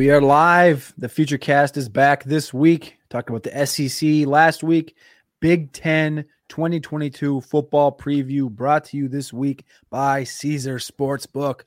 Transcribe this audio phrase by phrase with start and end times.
[0.00, 0.94] We are live.
[0.96, 2.96] The Futurecast is back this week.
[3.10, 4.96] Talked about the SEC last week.
[5.40, 11.64] Big Ten 2022 football preview brought to you this week by Caesars Sportsbook.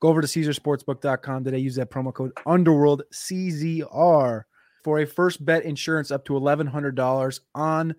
[0.00, 1.58] Go over to CaesarsSportsbook.com today.
[1.58, 4.42] Use that promo code Underworld CZR
[4.82, 7.94] for a first bet insurance up to $1,100 on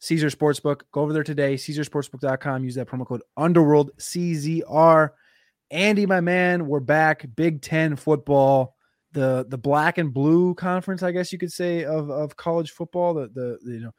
[0.00, 0.82] Caesars Sportsbook.
[0.92, 1.54] Go over there today.
[1.54, 2.62] CaesarsSportsbook.com.
[2.62, 5.12] Use that promo code Underworld CZR.
[5.70, 7.24] Andy, my man, we're back.
[7.36, 8.76] Big Ten football
[9.12, 13.14] the the black and blue conference, I guess you could say, of of college football.
[13.14, 13.92] The the, the you know,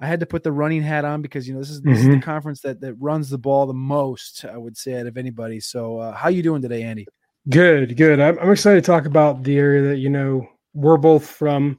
[0.00, 1.98] I had to put the running hat on because you know this is this mm-hmm.
[1.98, 2.20] is the mm-hmm.
[2.20, 4.44] conference that that runs the ball the most.
[4.44, 5.60] I would say out of anybody.
[5.60, 7.06] So uh, how you doing today, Andy?
[7.48, 8.20] Good, good.
[8.20, 11.78] I'm I'm excited to talk about the area that you know we're both from.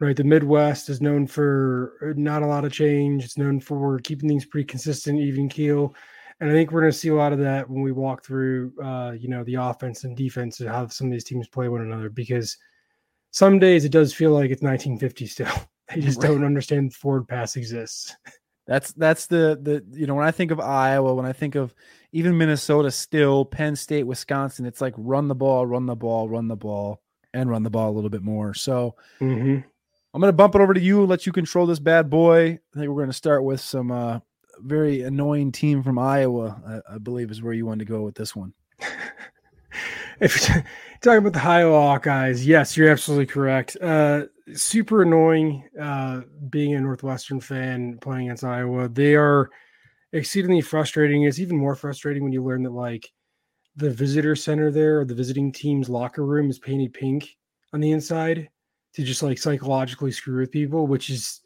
[0.00, 3.24] Right, the Midwest is known for not a lot of change.
[3.24, 5.94] It's known for keeping things pretty consistent, even keel
[6.40, 8.72] and I think we're going to see a lot of that when we walk through,
[8.82, 11.80] uh, you know, the offense and defense and how some of these teams play one
[11.80, 12.10] another.
[12.10, 12.56] Because
[13.30, 15.48] some days it does feel like it's 1950 still.
[15.94, 16.28] They just right.
[16.28, 18.16] don't understand forward pass exists.
[18.66, 21.74] That's that's the the you know when I think of Iowa, when I think of
[22.10, 26.48] even Minnesota, still Penn State, Wisconsin, it's like run the ball, run the ball, run
[26.48, 27.02] the ball,
[27.34, 28.54] and run the ball a little bit more.
[28.54, 28.96] So.
[29.20, 29.58] Mm-hmm.
[30.14, 32.44] I'm going to bump it over to you, let you control this bad boy.
[32.44, 34.20] I think we're going to start with some uh,
[34.60, 38.14] very annoying team from Iowa, I, I believe is where you wanted to go with
[38.14, 38.52] this one.
[40.20, 40.64] if you're
[41.00, 43.76] talking about the Iowa Hawkeyes, yes, you're absolutely correct.
[43.80, 48.88] Uh, super annoying uh, being a Northwestern fan playing against Iowa.
[48.88, 49.50] They are
[50.12, 51.24] exceedingly frustrating.
[51.24, 53.10] It's even more frustrating when you learn that like
[53.76, 57.36] the visitor center there, or the visiting team's locker room is painted pink
[57.72, 58.48] on the inside
[58.94, 61.40] to just like psychologically screw with people, which is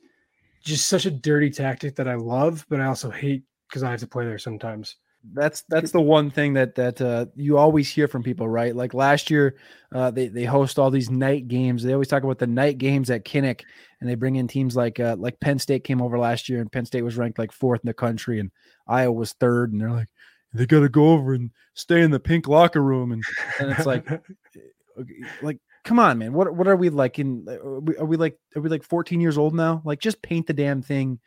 [0.63, 4.01] just such a dirty tactic that I love, but I also hate because I have
[4.01, 4.97] to play there sometimes.
[5.35, 8.75] That's that's the one thing that that uh, you always hear from people, right?
[8.75, 9.57] Like last year,
[9.93, 11.83] uh, they they host all these night games.
[11.83, 13.63] They always talk about the night games at Kinnick,
[14.01, 16.71] and they bring in teams like uh, like Penn State came over last year, and
[16.71, 18.51] Penn State was ranked like fourth in the country, and
[18.87, 20.09] Iowa was third, and they're like,
[20.55, 23.23] they got to go over and stay in the pink locker room, and
[23.61, 24.07] and it's like,
[25.43, 26.34] like come on, man.
[26.34, 27.47] What what are we like in?
[27.49, 29.81] Uh, are we, are we like are we like 14 years old now?
[29.87, 31.19] Like just paint the damn thing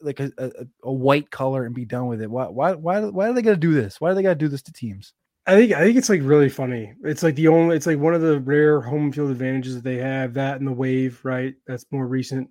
[0.00, 0.50] like a, a,
[0.84, 2.30] a white color and be done with it.
[2.30, 4.00] Why why why why are they got to do this?
[4.00, 5.12] Why do they gotta do this to teams?
[5.44, 6.94] I think I think it's like really funny.
[7.02, 9.96] It's like the only it's like one of the rare home field advantages that they
[9.96, 10.34] have.
[10.34, 11.54] That and the wave, right?
[11.66, 12.48] That's more recent,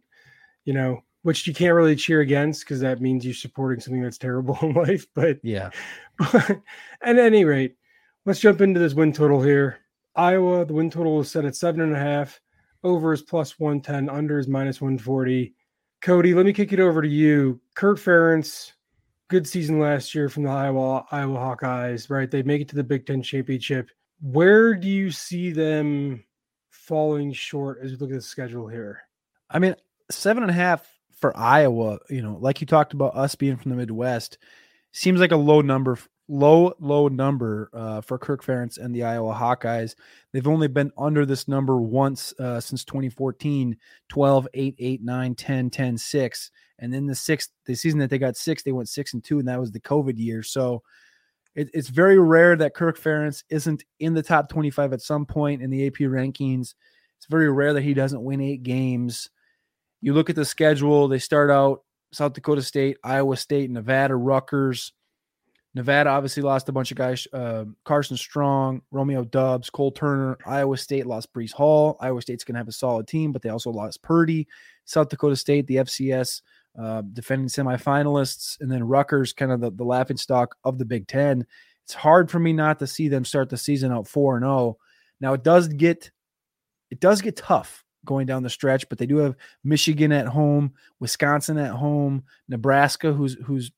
[0.66, 4.18] you know, which you can't really cheer against because that means you're supporting something that's
[4.18, 5.08] terrible in life.
[5.16, 5.70] But yeah.
[6.20, 6.60] at
[7.02, 7.76] any rate,
[8.26, 9.80] let's jump into this win total here.
[10.16, 12.40] Iowa, the win total is set at seven and a half.
[12.84, 15.54] Over is plus 110, under is minus 140.
[16.02, 17.60] Cody, let me kick it over to you.
[17.76, 18.74] Kirk Ferentz,
[19.28, 22.30] good season last year from the Iowa Iowa Hawkeyes, right?
[22.30, 23.90] They make it to the Big Ten championship.
[24.22, 26.24] Where do you see them
[26.70, 29.02] falling short as you look at the schedule here?
[29.50, 29.76] I mean,
[30.12, 33.72] seven and a half for Iowa, you know, like you talked about us being from
[33.72, 34.38] the Midwest,
[34.92, 35.98] seems like a low number
[36.28, 39.96] low, low number uh, for Kirk Ferentz and the Iowa Hawkeyes.
[40.32, 43.78] They've only been under this number once uh, since 2014
[44.10, 46.52] 12, 8, 8, 9, 10, 10, 6.
[46.80, 49.40] And then the sixth, the season that they got six, they went six and two,
[49.40, 50.44] and that was the COVID year.
[50.44, 50.84] So
[51.56, 55.62] it, it's very rare that Kirk Ferentz isn't in the top 25 at some point
[55.62, 56.74] in the AP rankings.
[57.18, 59.30] It's very rare that he doesn't win eight games.
[60.02, 64.92] You look at the schedule, they start out South Dakota State, Iowa State, Nevada, Rutgers.
[65.76, 67.28] Nevada obviously lost a bunch of guys.
[67.34, 70.38] Uh, Carson Strong, Romeo Doubs, Cole Turner.
[70.46, 71.98] Iowa State lost Breece Hall.
[72.00, 74.48] Iowa State's going to have a solid team, but they also lost Purdy.
[74.86, 76.42] South Dakota State, the FCS
[76.82, 81.08] uh, defending semifinalists, and then Rutgers, kind of the, the laughing stock of the Big
[81.08, 81.46] Ten.
[81.84, 84.54] It's hard for me not to see them start the season out four and zero.
[84.54, 84.78] Oh.
[85.20, 86.10] Now it does get
[86.90, 90.74] it does get tough going down the stretch, but they do have Michigan at home,
[91.00, 93.72] Wisconsin at home, Nebraska, who's who's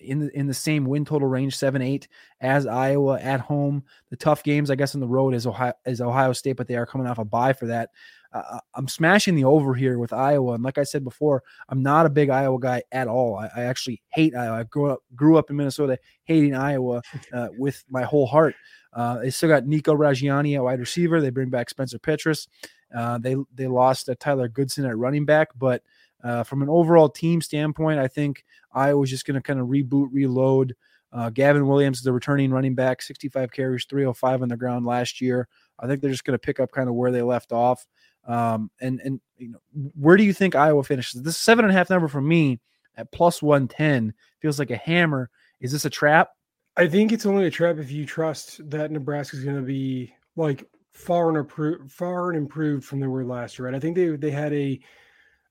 [0.00, 2.08] in the in the same win total range, seven eight
[2.40, 3.84] as Iowa at home.
[4.10, 6.76] The tough games, I guess, on the road is Ohio is Ohio State, but they
[6.76, 7.90] are coming off a bye for that.
[8.32, 11.82] Uh, uh, I'm smashing the over here with Iowa, and like I said before, I'm
[11.82, 13.36] not a big Iowa guy at all.
[13.36, 14.58] I, I actually hate Iowa.
[14.58, 18.54] I grew up grew up in Minnesota, hating Iowa uh, with my whole heart.
[18.92, 21.20] Uh, they still got Nico Ragaini at wide receiver.
[21.20, 22.48] They bring back Spencer Petras.
[22.94, 25.82] Uh, they they lost uh, Tyler Goodson at running back, but
[26.22, 30.08] uh, from an overall team standpoint, I think Iowa's just going to kind of reboot,
[30.12, 30.74] reload.
[31.12, 35.20] Uh, Gavin Williams is the returning running back, 65 carries, 305 on the ground last
[35.20, 35.48] year.
[35.78, 37.86] I think they're just going to pick up kind of where they left off.
[38.26, 39.58] Um, and and you know,
[39.98, 41.22] where do you think Iowa finishes?
[41.22, 42.60] This seven and a half number for me
[42.96, 45.30] at plus 110 feels like a hammer.
[45.60, 46.30] Is this a trap?
[46.76, 50.14] I think it's only a trap if you trust that Nebraska is going to be
[50.36, 53.66] like far and improved, far and improved from they were last year.
[53.66, 53.74] Right?
[53.74, 54.80] I think they they had a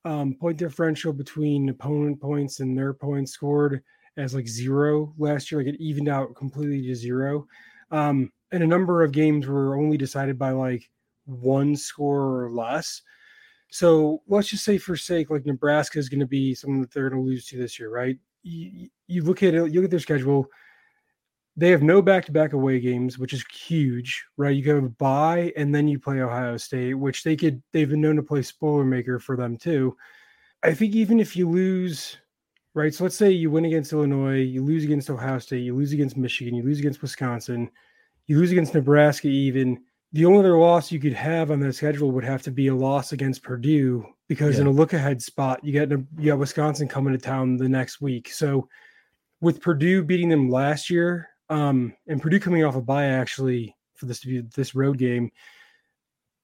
[0.05, 3.81] um, point differential between opponent points and their points scored
[4.17, 5.61] as like zero last year.
[5.61, 7.45] Like it evened out completely to zero.
[7.91, 10.89] Um, and a number of games were only decided by like
[11.25, 13.01] one score or less.
[13.69, 17.09] So let's just say, for sake, like Nebraska is going to be something that they're
[17.09, 18.17] going to lose to this year, right?
[18.41, 20.47] You, you look at it, you look at their schedule.
[21.59, 24.55] They have no back-to-back away games, which is huge, right?
[24.55, 27.61] You go bye and then you play Ohio State, which they could.
[27.73, 29.97] They've been known to play spoiler maker for them too.
[30.63, 32.17] I think even if you lose,
[32.73, 32.93] right?
[32.93, 36.15] So let's say you win against Illinois, you lose against Ohio State, you lose against
[36.15, 37.69] Michigan, you lose against Wisconsin,
[38.27, 39.81] you lose against Nebraska, even
[40.13, 42.75] the only other loss you could have on the schedule would have to be a
[42.75, 44.61] loss against Purdue because yeah.
[44.61, 47.99] in a look ahead spot you got you got Wisconsin coming to town the next
[48.01, 48.29] week.
[48.31, 48.69] So
[49.41, 54.05] with Purdue beating them last year, um, and Purdue coming off a bye actually for
[54.05, 55.31] this to be this road game,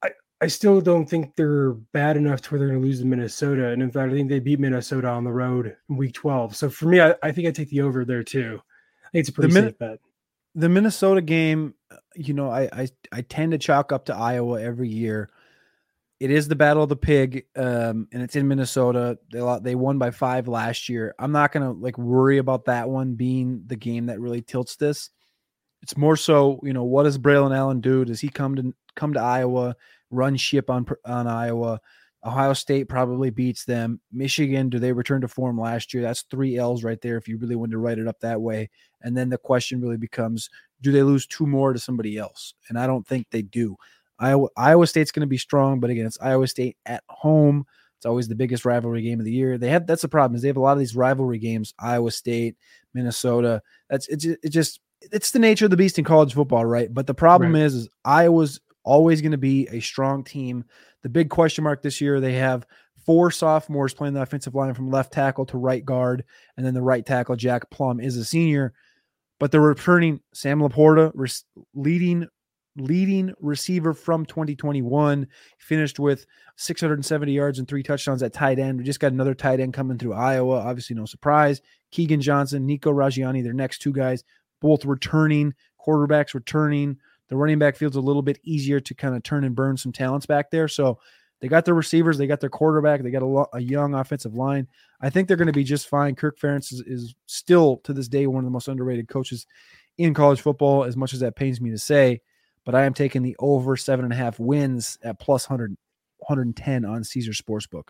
[0.03, 0.11] I
[0.41, 3.69] I still don't think they're bad enough to where they're going to lose to Minnesota.
[3.69, 6.55] And in fact, I think they beat Minnesota on the road in Week 12.
[6.55, 8.61] So for me, I, I think I take the over there too.
[9.05, 9.99] I think it's a pretty the safe bet
[10.55, 11.75] the Minnesota game,
[12.15, 15.29] you know, I, I I tend to chalk up to Iowa every year.
[16.25, 19.19] It is the battle of the pig, um, and it's in Minnesota.
[19.31, 21.13] They they won by five last year.
[21.19, 25.11] I'm not gonna like worry about that one being the game that really tilts this.
[25.83, 28.03] It's more so, you know, what does Braylon Allen do?
[28.05, 29.75] Does he come to come to Iowa,
[30.09, 31.79] run ship on on Iowa?
[32.25, 34.01] Ohio State probably beats them.
[34.11, 36.01] Michigan, do they return to form last year?
[36.01, 38.71] That's three L's right there if you really want to write it up that way.
[39.03, 40.49] And then the question really becomes
[40.81, 42.55] do they lose two more to somebody else?
[42.69, 43.77] And I don't think they do.
[44.19, 47.65] Iowa, Iowa State's going to be strong, but again, it's Iowa State at home.
[47.97, 49.57] It's always the biggest rivalry game of the year.
[49.57, 51.73] They have that's the problem is they have a lot of these rivalry games.
[51.79, 52.55] Iowa State,
[52.93, 53.61] Minnesota.
[53.89, 56.93] That's it's it just it's the nature of the beast in college football, right?
[56.93, 57.63] But the problem right.
[57.63, 60.65] is, is Iowa's always going to be a strong team.
[61.03, 62.65] The big question mark this year, they have
[63.05, 66.23] four sophomores playing the offensive line from left tackle to right guard,
[66.57, 68.73] and then the right tackle, Jack Plumb is a senior.
[69.39, 71.11] But they're returning Sam LaPorta,
[71.73, 72.27] leading
[72.77, 75.27] leading receiver from 2021,
[75.57, 76.25] finished with
[76.57, 78.77] 670 yards and three touchdowns at tight end.
[78.77, 80.59] We just got another tight end coming through Iowa.
[80.59, 81.61] Obviously, no surprise.
[81.91, 84.23] Keagan Johnson, Nico Ragaini, their next two guys,
[84.61, 85.53] both returning,
[85.85, 86.97] quarterbacks returning.
[87.29, 89.91] The running back field's a little bit easier to kind of turn and burn some
[89.91, 90.67] talents back there.
[90.67, 90.99] So
[91.41, 94.35] they got their receivers, they got their quarterback, they got a, lo- a young offensive
[94.35, 94.67] line.
[95.01, 96.15] I think they're going to be just fine.
[96.15, 99.45] Kirk Ferentz is, is still to this day one of the most underrated coaches
[99.97, 102.21] in college football, as much as that pains me to say.
[102.65, 105.77] But I am taking the over seven and a half wins at plus 100,
[106.17, 107.89] 110 on Caesars Sportsbook.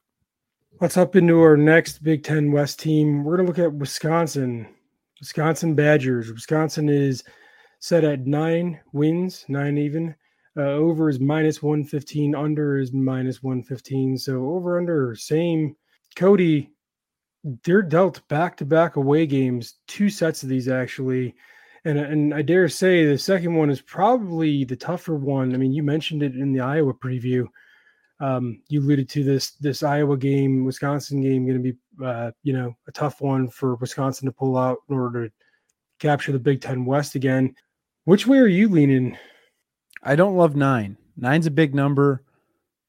[0.81, 3.24] Let's up into our next Big Ten West team.
[3.24, 4.68] We're going to look at Wisconsin,
[5.22, 6.30] Wisconsin Badgers.
[6.31, 7.24] Wisconsin is
[7.80, 10.13] set at nine wins, nine even.
[10.57, 14.18] Uh, over is minus 115, under is minus 115.
[14.18, 15.75] So over under, same.
[16.16, 16.72] Cody,
[17.63, 21.36] they're dealt back to back away games, two sets of these actually.
[21.86, 25.54] And, and I dare say the second one is probably the tougher one.
[25.54, 27.46] I mean, you mentioned it in the Iowa preview.
[28.20, 32.54] Um, you alluded to this this Iowa game, Wisconsin game, going to be uh, you
[32.54, 35.34] know a tough one for Wisconsin to pull out in order to
[36.00, 37.54] capture the Big Ten West again.
[38.06, 39.18] Which way are you leaning?
[40.01, 40.98] I don't love nine.
[41.18, 42.24] Nine's a big number.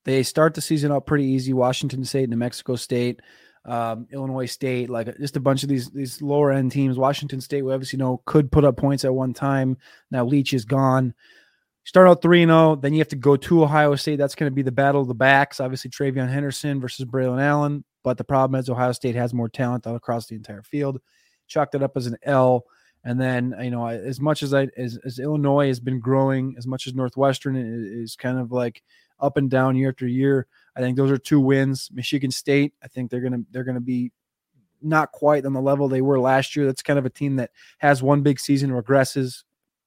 [0.05, 1.53] They start the season out pretty easy.
[1.53, 3.21] Washington State, New Mexico State,
[3.67, 6.97] um, Illinois State, like just a bunch of these these lower end teams.
[6.97, 9.77] Washington State, we obviously know could put up points at one time.
[10.11, 11.15] Now Leach is gone.
[11.85, 14.17] Start out 3 0, then you have to go to Ohio State.
[14.17, 15.61] That's going to be the battle of the backs.
[15.61, 17.85] Obviously, TreVeyon Henderson versus Braylon Allen.
[18.03, 21.01] But the problem is, Ohio State has more talent all across the entire field.
[21.47, 22.65] Chalked it up as an L.
[23.05, 26.67] And then, you know, as much as I as, as Illinois has been growing, as
[26.67, 28.83] much as Northwestern is kind of like
[29.21, 31.89] up and down year after year, I think those are two wins.
[31.93, 34.13] Michigan State, I think they're gonna they're gonna be
[34.83, 36.67] not quite on the level they were last year.
[36.67, 39.45] That's kind of a team that has one big season, regresses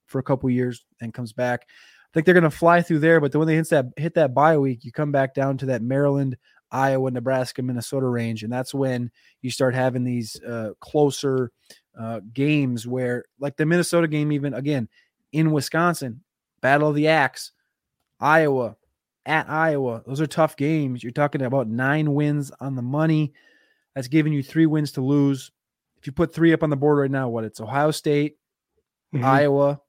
[0.08, 1.68] for a couple years, and comes back.
[1.70, 4.34] I think they're to fly through there, but then when they hit that hit that
[4.34, 6.38] bye week, you come back down to that Maryland,
[6.72, 11.52] Iowa, Nebraska, Minnesota range, and that's when you start having these uh, closer
[11.98, 14.90] uh, games where, like the Minnesota game, even again
[15.32, 16.24] in Wisconsin,
[16.62, 17.52] Battle of the Axe,
[18.20, 18.76] Iowa,
[19.26, 20.04] at Iowa.
[20.06, 21.04] Those are tough games.
[21.04, 23.34] You're talking about nine wins on the money.
[23.96, 25.52] That's giving you three wins to lose.
[25.98, 28.38] If you put three up on the board right now, what it's Ohio State,
[29.14, 29.26] mm-hmm.
[29.26, 29.82] Iowa.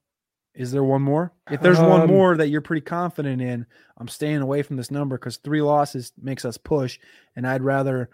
[0.53, 1.31] Is there one more?
[1.49, 3.65] If there's um, one more that you're pretty confident in,
[3.97, 6.99] I'm staying away from this number because three losses makes us push,
[7.37, 8.09] and I'd rather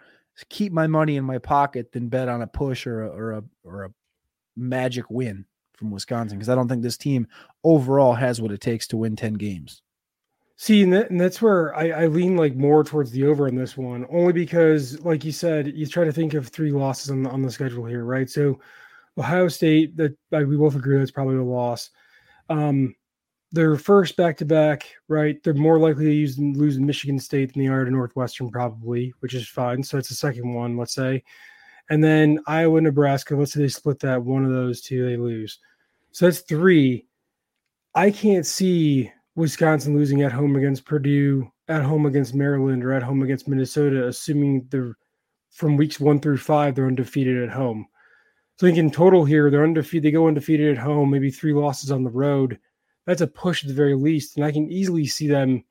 [0.50, 3.44] keep my money in my pocket than bet on a push or a, or a
[3.64, 3.94] or a
[4.56, 7.28] magic win from Wisconsin because I don't think this team
[7.64, 9.82] overall has what it takes to win 10 games.
[10.60, 13.56] See, and, that, and that's where I, I, lean like more towards the over in
[13.56, 17.22] this one, only because, like you said, you try to think of three losses on
[17.22, 18.28] the, on the schedule here, right?
[18.28, 18.60] So,
[19.20, 21.92] Ohio State, that we both agree that's probably a loss.
[22.50, 22.96] Um,
[23.52, 25.42] their first back to back, right?
[25.44, 29.36] They're more likely to use lose Michigan State than they are to Northwestern, probably, which
[29.36, 29.84] is fine.
[29.84, 31.24] So it's the second one, let's say.
[31.90, 35.60] And then Iowa, Nebraska, let's say they split that one of those two, they lose.
[36.12, 37.06] So that's three.
[37.96, 43.04] I can't see Wisconsin losing at home against Purdue, at home against Maryland, or at
[43.04, 44.98] home against Minnesota, assuming they're
[45.52, 47.86] from weeks one through five, they're undefeated at home.
[48.58, 51.54] So I think in total here, they're undefeated, they go undefeated at home, maybe three
[51.54, 52.58] losses on the road.
[53.06, 54.38] That's a push at the very least.
[54.38, 55.64] And I can easily see them,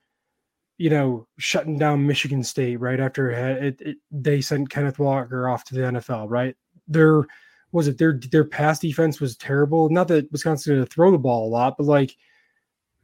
[0.79, 5.65] you know, shutting down Michigan State right after it, it, they sent Kenneth Walker off
[5.65, 6.55] to the NFL, right?
[6.87, 7.25] Their
[7.73, 9.91] was it their their pass defense was terrible.
[9.91, 12.17] Not that Wisconsin to throw the ball a lot, but like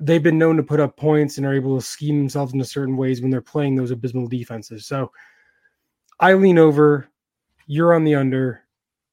[0.02, 2.96] they've been known to put up points and are able to scheme themselves into certain
[2.96, 4.86] ways when they're playing those abysmal defenses.
[4.86, 5.12] So
[6.18, 7.08] I lean over.
[7.66, 8.62] You're on the under.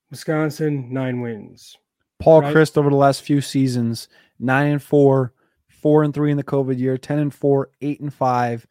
[0.10, 1.78] Wisconsin nine wins.
[2.20, 2.56] Paul right?
[2.56, 4.08] Chryst over the last few seasons
[4.40, 5.34] nine and four,
[5.68, 8.66] four and three in the COVID year, ten and four, eight and five.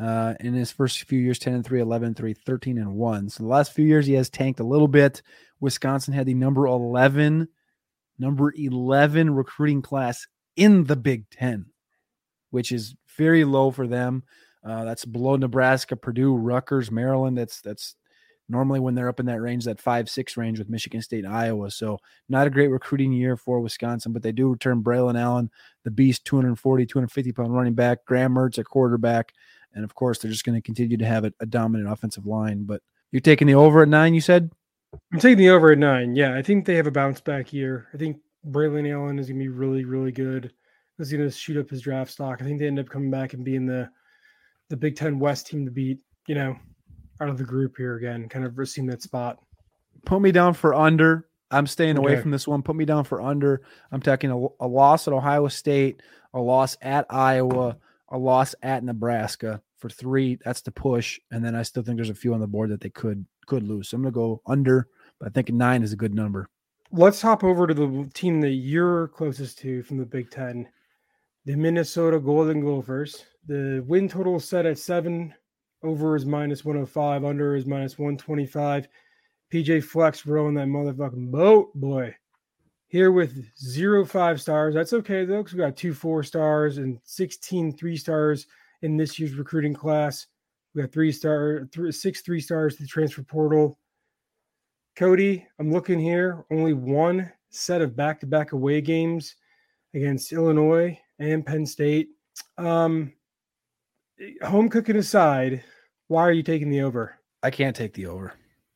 [0.00, 3.30] Uh, in his first few years, 10 and 3, 11 and 3, 13 and 1.
[3.30, 5.22] So the last few years, he has tanked a little bit.
[5.58, 7.48] Wisconsin had the number 11,
[8.16, 10.24] number 11 recruiting class
[10.58, 11.66] in the Big Ten,
[12.50, 14.24] which is very low for them.
[14.64, 17.38] Uh, that's below Nebraska, Purdue, Rutgers, Maryland.
[17.38, 17.94] That's that's
[18.48, 21.70] normally when they're up in that range, that five six range with Michigan State, Iowa.
[21.70, 21.98] So
[22.28, 25.50] not a great recruiting year for Wisconsin, but they do return Braylon Allen,
[25.84, 29.32] the beast, 240, 250 pound running back, Graham Mertz, a quarterback,
[29.74, 32.64] and of course they're just going to continue to have a, a dominant offensive line.
[32.64, 34.50] But you're taking the over at nine, you said.
[35.12, 36.16] I'm taking the over at nine.
[36.16, 37.86] Yeah, I think they have a bounce back year.
[37.94, 40.52] I think Braylon Allen is going to be really, really good.
[40.96, 42.40] He's going to shoot up his draft stock.
[42.40, 43.88] I think they end up coming back and being the
[44.68, 46.00] the Big Ten West team to beat.
[46.26, 46.56] You know,
[47.20, 49.38] out of the group here again, kind of receiving that spot.
[50.04, 51.28] Put me down for under.
[51.50, 52.12] I'm staying okay.
[52.12, 52.62] away from this one.
[52.62, 53.62] Put me down for under.
[53.90, 56.02] I'm taking a, a loss at Ohio State,
[56.34, 57.78] a loss at Iowa,
[58.10, 60.38] a loss at Nebraska for three.
[60.44, 62.80] That's the push, and then I still think there's a few on the board that
[62.80, 63.88] they could could lose.
[63.88, 66.50] So I'm gonna go under, but I think nine is a good number.
[66.90, 70.66] Let's hop over to the team that you're closest to from the Big Ten,
[71.44, 73.26] the Minnesota Golden Gophers.
[73.46, 75.34] The win total set at seven,
[75.82, 78.88] over is minus 105, under is minus 125.
[79.52, 82.14] PJ Fleck rowing that motherfucking boat, boy.
[82.86, 84.74] Here with zero five stars.
[84.74, 88.46] That's okay though, because we got two four stars and 16 three stars
[88.80, 90.26] in this year's recruiting class.
[90.74, 93.78] We got three star, three, six three stars to the transfer portal.
[94.98, 96.44] Cody, I'm looking here.
[96.50, 99.36] Only one set of back-to-back away games
[99.94, 102.08] against Illinois and Penn State.
[102.56, 103.12] Um,
[104.42, 105.62] home cooking aside,
[106.08, 107.14] why are you taking the over?
[107.44, 108.32] I can't take the over.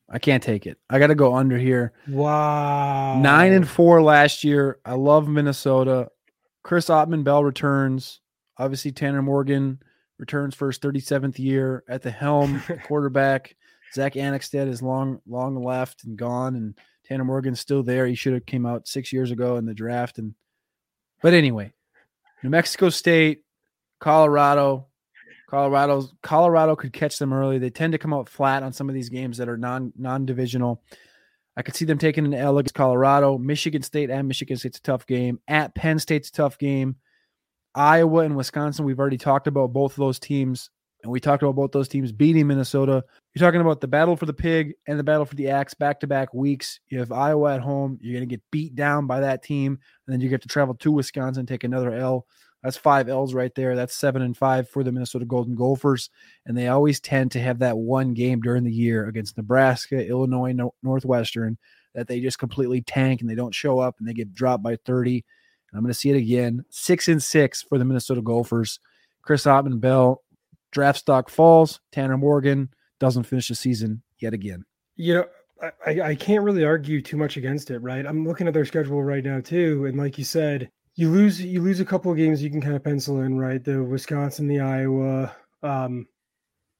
[0.09, 0.77] I can't take it.
[0.89, 1.91] I got to go under here.
[2.07, 3.19] Wow.
[3.19, 4.79] Nine and four last year.
[4.85, 6.07] I love Minnesota.
[6.63, 8.21] Chris Autman-Bell returns.
[8.57, 9.77] Obviously, Tanner Morgan
[10.19, 13.57] returns for his 37th year at the helm, quarterback.
[13.93, 18.07] Zack Annexstad is long, long left and gone, and Tanner Morgan's still there.
[18.07, 20.17] He should have came out six years ago in the draft.
[20.17, 20.33] And
[21.21, 21.73] but anyway,
[22.41, 23.43] New Mexico State,
[23.99, 24.87] Colorado,
[25.49, 27.59] Colorado, Colorado could catch them early.
[27.59, 30.25] They tend to come out flat on some of these games that are non non
[30.25, 30.81] divisional.
[31.55, 34.81] I could see them taking an L against Colorado, Michigan State, and Michigan State's a
[34.81, 35.39] tough game.
[35.47, 36.95] At Penn State's a tough game.
[37.75, 40.71] Iowa and Wisconsin, we've already talked about both of those teams
[41.03, 43.03] and we talked about both those teams beating Minnesota.
[43.33, 45.99] You're talking about the battle for the pig and the battle for the axe back
[45.99, 46.79] to back weeks.
[46.87, 47.99] You have Iowa at home.
[48.01, 49.73] You're going to get beat down by that team.
[50.07, 52.25] And then you get to travel to Wisconsin, take another L.
[52.63, 53.75] That's five L's right there.
[53.75, 56.09] That's seven and five for the Minnesota Golden Gophers.
[56.45, 60.55] And they always tend to have that one game during the year against Nebraska, Illinois,
[60.81, 61.57] Northwestern
[61.93, 64.77] that they just completely tank and they don't show up and they get dropped by
[64.77, 65.15] 30.
[65.15, 66.63] And I'm going to see it again.
[66.69, 68.79] Six and six for the Minnesota Gophers.
[69.23, 70.22] Chris Autman-Bell
[70.73, 71.79] draft stock falls.
[71.91, 74.65] Tanner Morgan doesn't finish the season yet again.
[74.95, 75.25] You know,
[75.85, 78.05] I, I can't really argue too much against it, right?
[78.05, 81.61] I'm looking at their schedule right now too, and like you said, you lose you
[81.61, 83.63] lose a couple of games you can kind of pencil in, right?
[83.63, 86.07] The Wisconsin, the Iowa, um,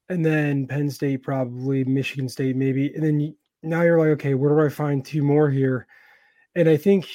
[0.08, 4.34] and then Penn State, probably Michigan State, maybe, and then you, now you're like, okay,
[4.34, 5.86] where do I find two more here?
[6.54, 7.08] And I think,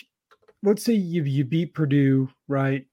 [0.64, 2.86] let's say you you beat Purdue, right?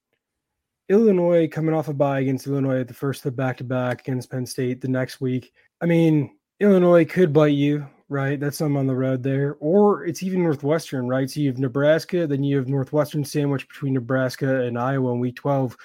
[0.88, 4.30] Illinois coming off a bye against Illinois at the first of back to back against
[4.30, 5.52] Penn State the next week.
[5.80, 8.38] I mean, Illinois could bite you, right?
[8.38, 9.56] That's some on the road there.
[9.60, 11.28] Or it's even Northwestern, right?
[11.28, 15.36] So you have Nebraska, then you have Northwestern sandwich between Nebraska and Iowa in week
[15.36, 15.76] 12.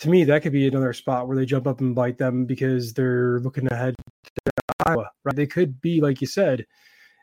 [0.00, 2.94] to me, that could be another spot where they jump up and bite them because
[2.94, 3.94] they're looking ahead
[4.24, 4.52] to
[4.86, 5.36] Iowa, right?
[5.36, 6.66] They could be, like you said,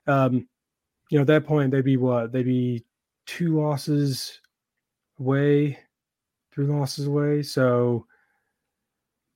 [0.06, 0.48] um,
[1.10, 2.32] you know, at that point, they'd be what?
[2.32, 2.86] They'd be
[3.26, 4.40] two losses
[5.20, 5.80] away,
[6.58, 7.44] three losses away.
[7.44, 8.08] So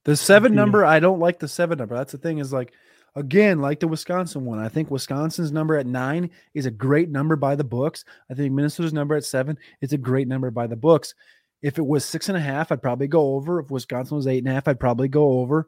[0.06, 1.96] the seven number, I don't like the seven number.
[1.96, 2.74] That's the thing is like,
[3.16, 7.36] again, like the Wisconsin one, I think Wisconsin's number at nine is a great number
[7.36, 8.04] by the books.
[8.32, 11.14] I think Minnesota's number at seven is a great number by the books.
[11.62, 13.60] If it was six and a half, I'd probably go over.
[13.60, 15.68] If Wisconsin was eight and a half, I'd probably go over.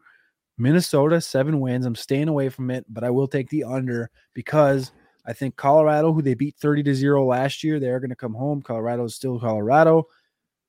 [0.58, 1.86] Minnesota, seven wins.
[1.86, 4.92] I'm staying away from it, but I will take the under because
[5.24, 8.34] I think Colorado, who they beat 30 to 0 last year, they're going to come
[8.34, 8.64] home.
[8.64, 10.08] Colorado is still Colorado.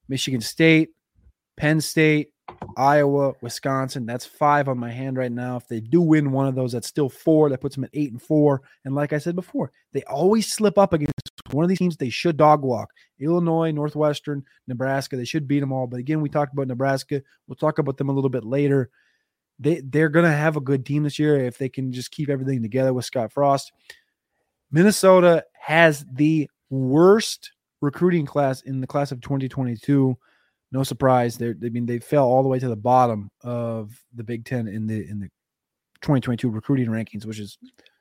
[0.08, 0.90] Michigan State,
[1.56, 2.30] Penn State,
[2.76, 4.06] Iowa, Wisconsin.
[4.06, 5.56] That's five on my hand right now.
[5.56, 7.48] If they do win one of those, that's still four.
[7.48, 8.62] That puts them at eight and four.
[8.84, 11.12] And like I said before, they always slip up against
[11.50, 12.90] one of these teams they should dog walk.
[13.20, 15.16] Illinois, Northwestern, Nebraska.
[15.16, 15.86] They should beat them all.
[15.86, 17.22] But again, we talked about Nebraska.
[17.46, 18.90] We'll talk about them a little bit later.
[19.58, 22.60] They they're gonna have a good team this year if they can just keep everything
[22.60, 23.72] together with Scott Frost.
[24.70, 27.52] Minnesota has the worst
[27.84, 30.16] recruiting class in the class of 2022.
[30.72, 31.36] No surprise.
[31.36, 34.66] They're, I mean, they fell all the way to the bottom of the Big Ten
[34.66, 35.28] in the in the
[36.02, 37.58] 2022 recruiting rankings, which is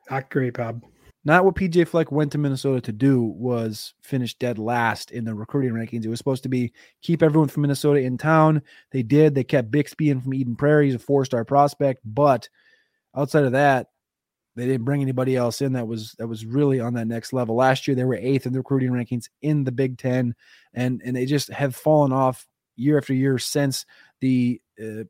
[0.10, 0.84] not great, Bob.
[1.26, 5.34] Not what PJ Fleck went to Minnesota to do was finish dead last in the
[5.34, 6.04] recruiting rankings.
[6.04, 8.62] It was supposed to be keep everyone from Minnesota in town.
[8.92, 9.34] They did.
[9.34, 10.88] They kept Bixby in from Eden Prairie.
[10.88, 12.50] He's a four star prospect, but
[13.16, 13.88] outside of that,
[14.56, 17.56] they didn't bring anybody else in that was that was really on that next level.
[17.56, 20.36] Last year they were eighth in the recruiting rankings in the Big Ten,
[20.74, 22.46] and and they just have fallen off
[22.76, 23.86] year after year since
[24.22, 25.04] the uh,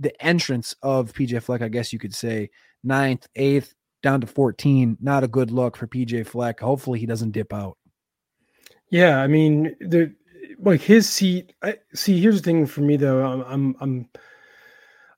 [0.00, 1.62] the entrance of PJ Fleck.
[1.62, 2.50] I guess you could say
[2.82, 4.98] ninth, eighth, down to 14.
[5.00, 6.60] Not a good look for PJ Fleck.
[6.60, 7.78] Hopefully he doesn't dip out.
[8.90, 10.14] Yeah, I mean, the
[10.58, 11.54] like his seat.
[11.62, 13.24] I, see, here's the thing for me though.
[13.24, 14.08] I'm I'm I'm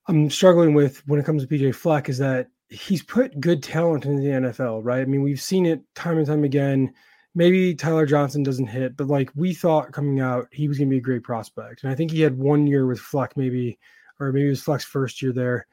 [0.08, 4.04] I'm struggling with when it comes to PJ Fleck is that he's put good talent
[4.04, 5.00] in the NFL, right?
[5.00, 6.92] I mean, we've seen it time and time again.
[7.34, 10.94] Maybe Tyler Johnson doesn't hit, but like we thought coming out, he was going to
[10.94, 11.82] be a great prospect.
[11.82, 13.78] And I think he had one year with Fleck, maybe,
[14.18, 15.66] or maybe it was Fleck's first year there.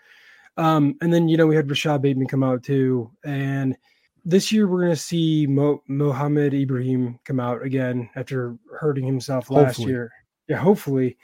[0.58, 3.75] Um, and then you know we had Rashod Bateman come out too, and
[4.23, 9.47] this year we're going to see Mo- Mohamed Ibrahim come out again after hurting himself
[9.47, 9.65] hopefully.
[9.65, 10.12] last year.
[10.47, 11.17] Yeah, hopefully.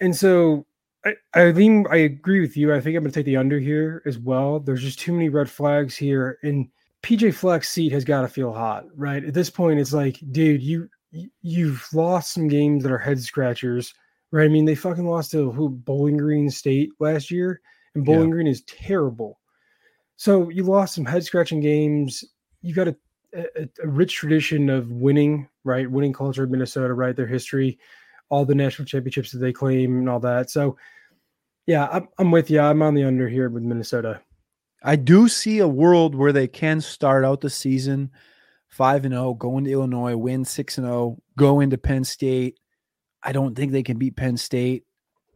[0.00, 0.66] And so
[1.04, 2.74] I, I think I agree with you.
[2.74, 4.60] I think I'm going to take the under here as well.
[4.60, 6.68] There's just too many red flags here, and
[7.02, 9.24] PJ Fleck's seat has got to feel hot, right?
[9.24, 10.88] At this point, it's like, dude, you
[11.42, 13.94] you've lost some games that are head scratchers,
[14.30, 14.44] right?
[14.44, 17.60] I mean, they fucking lost to who Bowling Green State last year
[17.94, 18.34] and Bowling yeah.
[18.34, 19.38] Green is terrible.
[20.16, 22.24] So you lost some head scratching games.
[22.62, 22.96] You got a,
[23.34, 25.90] a, a, rich tradition of winning, right?
[25.90, 27.16] Winning culture of Minnesota, right?
[27.16, 27.78] Their history,
[28.30, 30.50] all the national championships that they claim, and all that.
[30.50, 30.76] So,
[31.66, 32.60] yeah, I'm, I'm with you.
[32.60, 34.20] I'm on the under here with Minnesota.
[34.82, 38.10] I do see a world where they can start out the season
[38.68, 42.04] five and zero, oh, go into Illinois, win six and zero, oh, go into Penn
[42.04, 42.58] State.
[43.22, 44.84] I don't think they can beat Penn State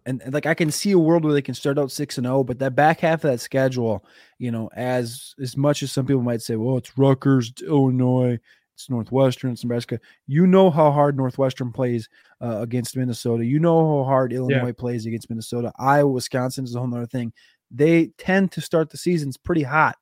[0.07, 2.39] and, like I can see a world where they can start out six and zero,
[2.39, 4.05] oh, but that back half of that schedule,
[4.39, 8.39] you know, as as much as some people might say, well, it's Rutgers, Illinois,
[8.75, 10.01] it's Northwestern, it's Nebraska.
[10.27, 12.09] You know how hard Northwestern plays
[12.41, 13.45] uh, against Minnesota.
[13.45, 14.73] You know how hard Illinois yeah.
[14.73, 15.73] plays against Minnesota.
[15.79, 17.33] Iowa, Wisconsin is a whole other thing.
[17.71, 19.97] They tend to start the seasons pretty hot.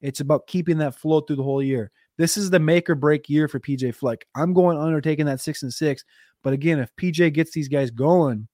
[0.00, 1.90] It's about keeping that flow through the whole year.
[2.18, 4.26] This is the make or break year for PJ Fleck.
[4.34, 6.04] I'm going undertaking that six and six.
[6.42, 8.48] But again, if PJ gets these guys going,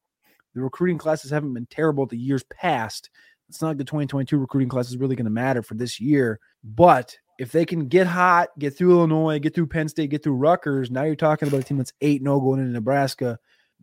[0.55, 3.11] the recruiting classes haven't been terrible the years past.
[3.49, 6.41] It's not like the 2022 recruiting class is really going to matter for this year.
[6.65, 10.37] But if they can get hot, get through Illinois, get through Penn State, get through
[10.37, 13.37] Rutgers, now you're talking about a team that's 8 0 going into Nebraska.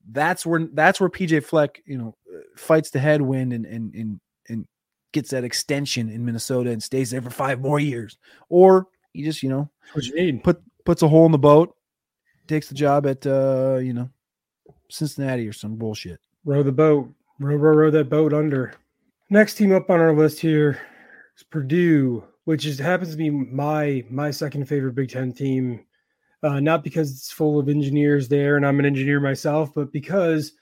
[0.10, 2.16] That's where that's where PJ Fleck, you know,
[2.56, 4.66] fights the headwind and and and and
[5.12, 8.18] gets that extension in Minnesota and stays there for five more years.
[8.48, 10.42] Or he just, you know, what you need.
[10.42, 11.76] Put puts a hole in the boat,
[12.48, 14.10] takes the job at uh, you know,
[14.90, 16.22] Cincinnati or some bullshit.
[16.46, 17.10] Row the boat.
[17.42, 18.74] Row, row, row that boat under.
[19.30, 20.80] Next team up on our list here
[21.38, 25.86] is Purdue, which is happens to be my my second favorite Big Ten team.
[26.42, 30.54] Uh, not because it's full of engineers there, and I'm an engineer myself, but because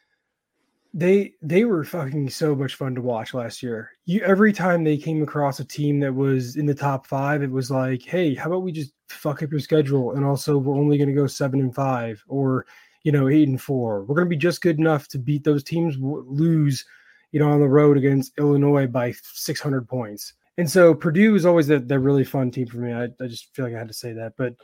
[0.94, 3.92] they they were fucking so much fun to watch last year.
[4.04, 7.52] You every time they came across a team that was in the top five, it
[7.52, 10.98] was like, hey, how about we just fuck up your schedule, and also we're only
[10.98, 12.66] going to go seven and five, or
[13.04, 14.04] you know, eight and four.
[14.04, 16.84] We're going to be just good enough to beat those teams, lose,
[17.32, 20.34] you know, on the road against Illinois by 600 points.
[20.58, 22.92] And so Purdue is always that really fun team for me.
[22.92, 24.56] I, I just feel like I had to say that, but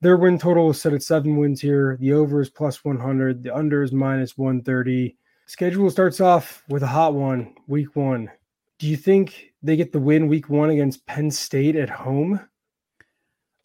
[0.00, 1.96] their win total is set at seven wins here.
[2.00, 3.42] The over is plus 100.
[3.42, 5.16] The under is minus 130.
[5.46, 8.30] Schedule starts off with a hot one, week one.
[8.78, 12.40] Do you think they get the win week one against Penn State at home?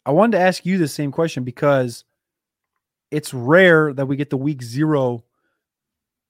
[0.06, 2.04] I wanted to ask you the same question because
[3.10, 5.24] it's rare that we get the week zero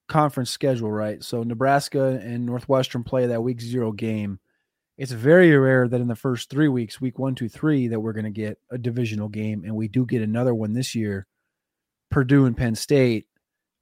[0.09, 1.23] conference schedule, right?
[1.23, 4.41] So Nebraska and Northwestern play that week zero game.
[4.99, 8.13] It's very rare that in the first three weeks, week one, two, three, that we're
[8.13, 9.63] going to get a divisional game.
[9.65, 11.27] And we do get another one this year
[12.11, 13.27] Purdue and Penn State.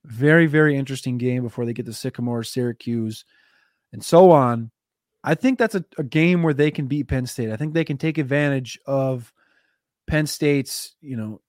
[0.05, 3.25] Very, very interesting game before they get to Sycamore, Syracuse,
[3.93, 4.71] and so on.
[5.25, 7.51] I think that's a, a game where they can beat Penn State.
[7.51, 9.33] I think they can take advantage of
[10.07, 11.41] Penn State's, you know,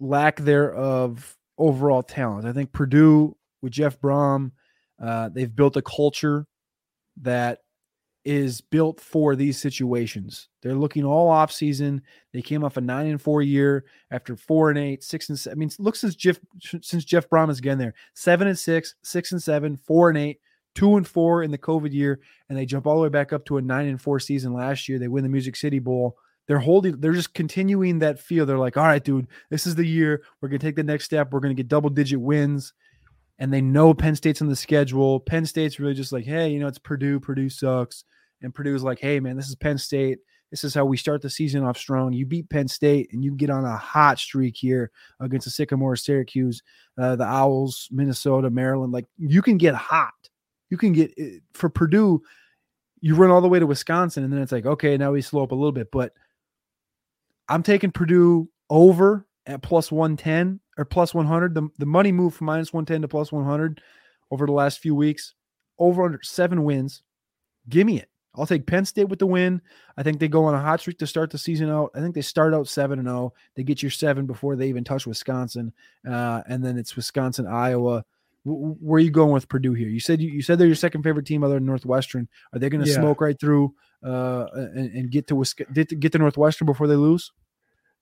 [0.00, 2.46] lack there of overall talent.
[2.46, 4.50] I think Purdue with Jeff Brohm,
[5.00, 6.46] uh, they've built a culture
[7.22, 7.60] that
[8.24, 10.48] is built for these situations.
[10.62, 12.02] They're looking all off season.
[12.32, 15.56] They came off a nine and four year after four and eight, six and seven.
[15.56, 19.32] I mean, look since Jeff since Jeff Brohm has been there, seven and six, six
[19.32, 20.40] and seven, four and eight,
[20.74, 23.44] two and four in the COVID year, and they jump all the way back up
[23.46, 24.98] to a nine and four season last year.
[24.98, 26.16] They win the Music City Bowl.
[26.46, 28.44] They're holding, they're just continuing that feel.
[28.44, 30.22] They're like, all right, dude, this is the year.
[30.40, 31.32] We're gonna take the next step.
[31.32, 32.72] We're gonna get double digit wins.
[33.40, 35.18] And they know Penn State's on the schedule.
[35.18, 37.18] Penn State's really just like, hey, you know, it's Purdue.
[37.18, 38.04] Purdue sucks.
[38.42, 40.18] And Purdue's like, hey, man, this is Penn State.
[40.50, 42.12] This is how we start the season off strong.
[42.12, 45.96] You beat Penn State and you get on a hot streak here against the Sycamore,
[45.96, 46.62] Syracuse,
[46.98, 48.92] uh, the Owls, Minnesota, Maryland.
[48.92, 50.12] Like you can get hot.
[50.68, 52.22] You can get eh, for Purdue.
[53.00, 55.42] You run all the way to Wisconsin, and then it's like, okay, now we slow
[55.42, 55.90] up a little bit.
[55.90, 56.12] But
[57.48, 61.54] I'm taking Purdue over at plus 110 or plus 100.
[61.54, 63.80] The, the money moved from minus 110 to plus 100
[64.30, 65.34] over the last few weeks.
[65.78, 67.02] Over under seven wins.
[67.68, 68.10] Give me it.
[68.34, 69.60] I'll take Penn State with the win.
[69.96, 71.90] I think they go on a hot streak to start the season out.
[71.94, 73.32] I think they start out seven and zero.
[73.56, 75.72] They get your seven before they even touch Wisconsin,
[76.08, 78.04] uh, and then it's Wisconsin, Iowa.
[78.46, 79.88] W- where are you going with Purdue here?
[79.88, 82.28] You said you, you said they're your second favorite team other than Northwestern.
[82.52, 82.96] Are they going to yeah.
[82.96, 83.74] smoke right through
[84.04, 87.32] uh, and, and, get to Wisconsin, get to Northwestern before they lose?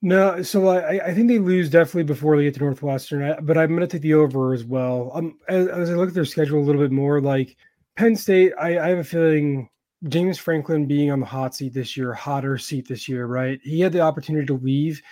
[0.01, 3.45] No, so I, I think they lose definitely before they get to Northwestern.
[3.45, 5.11] But I'm going to take the over as well.
[5.13, 7.57] Um, as, as I look at their schedule a little bit more, like
[7.97, 9.69] Penn State, I, I have a feeling
[10.09, 13.59] James Franklin being on the hot seat this year, hotter seat this year, right?
[13.65, 15.03] He had the opportunity to leave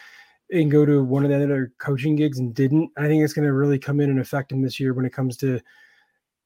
[0.53, 2.93] and go to one of the other coaching gigs and didn't.
[2.97, 5.13] I think it's going to really come in and affect him this year when it
[5.13, 5.61] comes to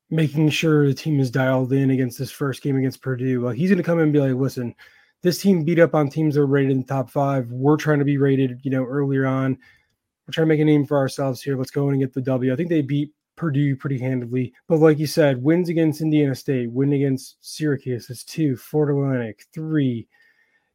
[0.09, 3.42] making sure the team is dialed in against this first game against Purdue.
[3.42, 4.74] Well, he's going to come in and be like, listen,
[5.22, 7.50] this team beat up on teams that are rated in the top five.
[7.50, 9.59] We're trying to be rated, you know, earlier on.
[10.26, 11.56] We're trying to make a name for ourselves here.
[11.56, 12.52] Let's go in and get the W.
[12.52, 14.52] I think they beat Purdue pretty handedly.
[14.68, 19.46] But like you said, wins against Indiana State, win against Syracuse is two, Florida Atlantic
[19.52, 20.06] three.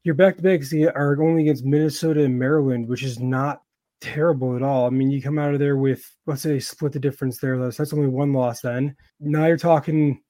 [0.03, 3.62] Your back to backs are only against Minnesota and Maryland, which is not
[4.01, 4.86] terrible at all.
[4.86, 7.55] I mean, you come out of there with let's say split the difference there.
[7.71, 8.95] So that's only one loss then.
[9.19, 10.21] Now you're talking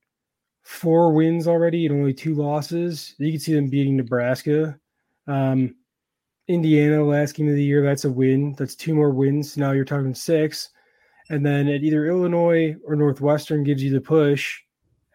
[0.65, 3.15] four wins already and only two losses.
[3.17, 4.77] You can see them beating Nebraska.
[5.27, 5.75] Um,
[6.47, 8.53] Indiana last game of the year, that's a win.
[8.57, 9.57] That's two more wins.
[9.57, 10.69] Now you're talking six
[11.29, 14.61] and then at either Illinois or Northwestern gives you the push,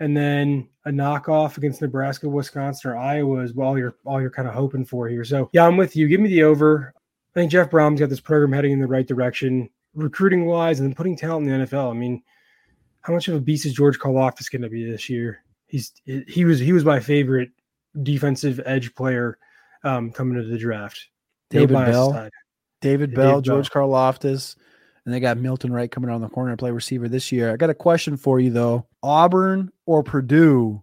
[0.01, 4.49] and then a knockoff against Nebraska, Wisconsin, or Iowa is all you're all you're kind
[4.49, 5.25] of hoping for here.
[5.25, 6.09] So yeah, I'm with you.
[6.09, 6.93] Give me the over.
[6.97, 10.89] I think Jeff Brohm's got this program heading in the right direction, recruiting wise, and
[10.89, 11.91] then putting talent in the NFL.
[11.91, 12.23] I mean,
[13.03, 15.43] how much of a beast is George Karlaftis going to be this year?
[15.67, 17.51] He's he was he was my favorite
[18.03, 19.39] defensive edge player
[19.85, 21.09] um, coming into the draft.
[21.51, 22.29] David Bell,
[22.81, 24.57] David Bell, George Karlaftis
[25.05, 27.53] and they got Milton Wright coming around the corner to play receiver this year.
[27.53, 30.83] I got a question for you though: Auburn or Purdue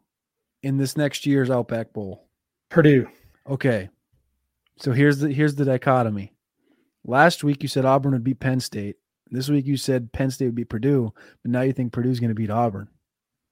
[0.63, 2.27] in this next year's Outback Bowl?
[2.69, 3.07] Purdue.
[3.47, 3.89] Okay,
[4.77, 6.33] so here's the here's the dichotomy.
[7.05, 8.97] Last week you said Auburn would beat Penn State.
[9.31, 11.13] This week you said Penn State would beat Purdue,
[11.43, 12.87] but now you think Purdue's going to beat Auburn.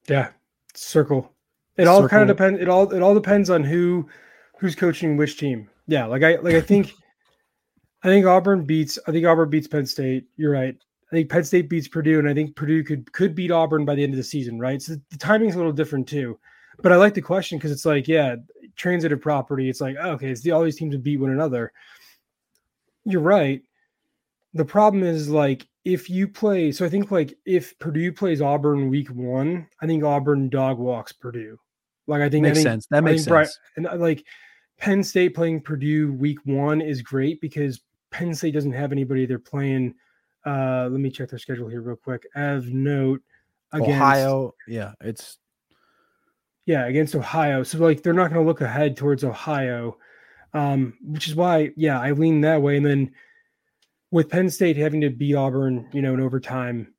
[0.08, 0.30] Yeah,
[0.74, 1.32] circle.
[1.78, 2.62] It all kind of depends.
[2.62, 4.08] It all it all depends on who
[4.60, 5.70] who's coaching which team.
[5.88, 6.94] Yeah, like I like I think
[8.04, 8.98] I think Auburn beats.
[9.08, 10.28] I think Auburn beats Penn State.
[10.38, 10.76] You're right.
[11.12, 13.96] I think Penn State beats Purdue, and I think Purdue could could beat Auburn by
[13.96, 14.60] the end of the season.
[14.60, 14.82] Right.
[14.82, 16.40] So the timing's a little different too.
[16.82, 18.36] But I like the question because it's like, yeah,
[18.76, 19.70] transitive property.
[19.70, 21.72] It's like, oh, okay, it's the, all these teams would beat one another.
[23.06, 23.62] You're right.
[24.56, 26.72] The problem is like if you play.
[26.72, 31.12] So I think like if Purdue plays Auburn week one, I think Auburn dog walks
[31.12, 31.60] Purdue.
[32.08, 32.88] Like I think that makes I think, sense.
[32.88, 33.60] That makes sense.
[33.76, 34.26] and uh, like
[34.78, 39.39] Penn State playing Purdue week one is great because Penn State doesn't have anybody they're
[39.39, 39.94] playing.
[40.46, 42.26] Uh, let me check their schedule here real quick.
[42.36, 43.22] As note,
[43.74, 45.38] against, Ohio, yeah, it's
[46.65, 47.63] yeah against Ohio.
[47.63, 49.98] So like they're not going to look ahead towards Ohio,
[50.54, 52.78] um, which is why yeah I lean that way.
[52.78, 53.12] And then
[54.12, 56.94] with Penn State having to beat Auburn, you know, in overtime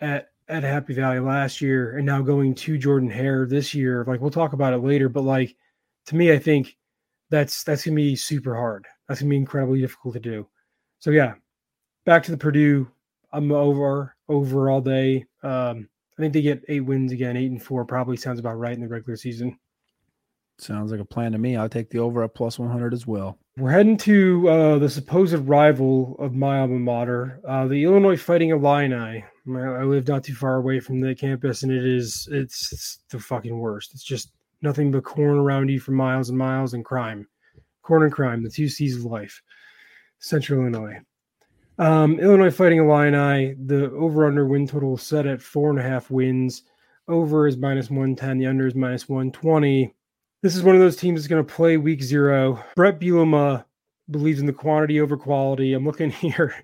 [0.00, 4.04] at at Happy Valley last year and now going to Jordan Hare this year.
[4.06, 5.56] Like we'll talk about it later, but like
[6.06, 6.76] to me, I think
[7.30, 8.86] that's that's gonna be super hard.
[9.08, 10.48] That's gonna be incredibly difficult to do.
[10.98, 11.34] So yeah,
[12.04, 12.90] back to the Purdue.
[13.32, 15.26] I'm over over all day.
[15.42, 18.74] Um, I think they get eight wins again, eight and four probably sounds about right
[18.74, 19.58] in the regular season.
[20.58, 21.56] Sounds like a plan to me.
[21.56, 23.38] I'll take the over at plus 100 as well.
[23.60, 28.48] We're heading to uh, the supposed rival of my alma mater, uh, the Illinois Fighting
[28.48, 29.22] Illini.
[29.46, 33.18] I live not too far away from the campus, and it is it's, it's the
[33.18, 33.92] fucking worst.
[33.92, 37.28] It's just nothing but corn around you for miles and miles and crime,
[37.82, 39.42] corn and crime, the two C's of life.
[40.20, 40.98] Central Illinois.
[41.78, 46.10] Um, Illinois Fighting Illini, the over under win total set at four and a half
[46.10, 46.62] wins.
[47.08, 49.94] Over is minus 110, the under is minus 120.
[50.42, 52.64] This is one of those teams that's going to play week zero.
[52.74, 53.62] Brett Bielema
[54.10, 55.74] believes in the quantity over quality.
[55.74, 56.54] I'm looking here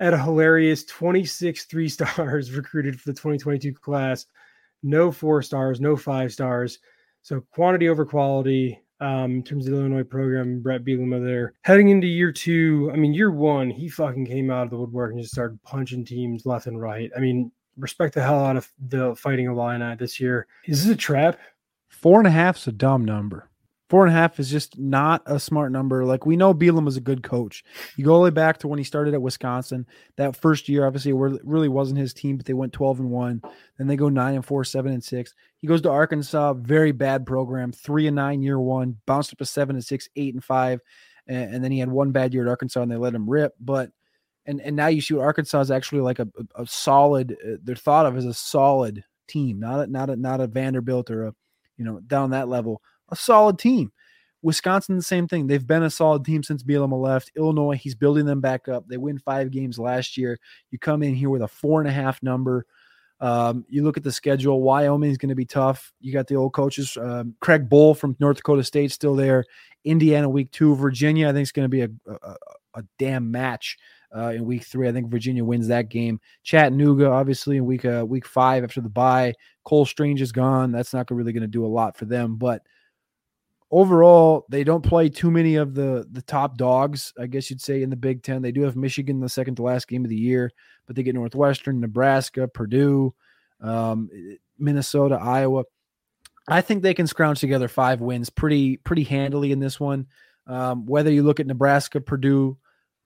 [0.00, 4.24] at a hilarious 26 three stars recruited for the 2022 class.
[4.82, 6.78] No four stars, no five stars.
[7.20, 11.52] So quantity over quality um, in terms of the Illinois program, Brett Bielema there.
[11.64, 15.12] Heading into year two, I mean, year one, he fucking came out of the woodwork
[15.12, 17.10] and just started punching teams left and right.
[17.14, 20.46] I mean, respect the hell out of the fighting Illini this year.
[20.64, 21.38] Is this a trap?
[22.02, 23.48] Four and a half is a dumb number.
[23.88, 26.04] Four and a half is just not a smart number.
[26.04, 27.62] Like we know Bielema was a good coach.
[27.96, 29.86] You go all the way back to when he started at Wisconsin.
[30.16, 33.40] That first year, obviously, it really wasn't his team, but they went 12 and one.
[33.78, 35.34] Then they go nine and four, seven and six.
[35.58, 39.46] He goes to Arkansas, very bad program, three and nine year one, bounced up to
[39.46, 40.80] seven and six, eight and five.
[41.28, 43.54] And, and then he had one bad year at Arkansas and they let him rip.
[43.60, 43.92] But
[44.46, 47.36] and and now you see what Arkansas is actually like a, a, a solid.
[47.44, 51.10] Uh, they're thought of as a solid team, not a, not a, not a Vanderbilt
[51.10, 51.34] or a
[51.76, 52.82] you know down that level
[53.12, 53.92] a solid team.
[54.44, 55.46] Wisconsin, the same thing.
[55.46, 57.30] They've been a solid team since Bielema left.
[57.36, 58.88] Illinois, he's building them back up.
[58.88, 60.36] They win five games last year.
[60.72, 62.66] You come in here with a four and a half number.
[63.20, 64.60] Um, you look at the schedule.
[64.60, 65.92] Wyoming is going to be tough.
[66.00, 69.44] You got the old coaches, um, Craig Bohl from North Dakota State, still there.
[69.84, 70.74] Indiana week two.
[70.74, 72.36] Virginia, I think is going to be a, a,
[72.74, 73.78] a damn match
[74.14, 74.88] uh, in week three.
[74.88, 76.20] I think Virginia wins that game.
[76.42, 79.34] Chattanooga, obviously, in week uh, week five after the bye.
[79.64, 80.72] Cole Strange is gone.
[80.72, 82.62] That's not really going to do a lot for them, but
[83.72, 87.82] overall, they don't play too many of the the top dogs, I guess you'd say,
[87.82, 88.42] in the Big Ten.
[88.42, 90.52] They do have Michigan the second to last game of the year,
[90.86, 93.14] but they get Northwestern, Nebraska, Purdue,
[93.60, 94.08] um,
[94.58, 95.64] Minnesota, Iowa.
[96.46, 100.06] I think they can scrounge together five wins pretty pretty handily in this one.
[100.46, 102.58] Um, whether you look at Nebraska, Purdue,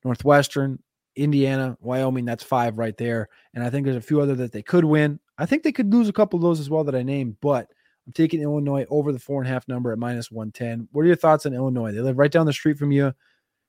[0.04, 0.82] Northwestern,
[1.16, 3.28] Indiana, Wyoming, that's five right there.
[3.54, 5.18] And I think there's a few other that they could win.
[5.38, 7.68] I think they could lose a couple of those as well that I named, but
[8.06, 10.88] I'm taking Illinois over the four and a half number at minus 110.
[10.92, 11.92] What are your thoughts on Illinois?
[11.92, 13.12] They live right down the street from you.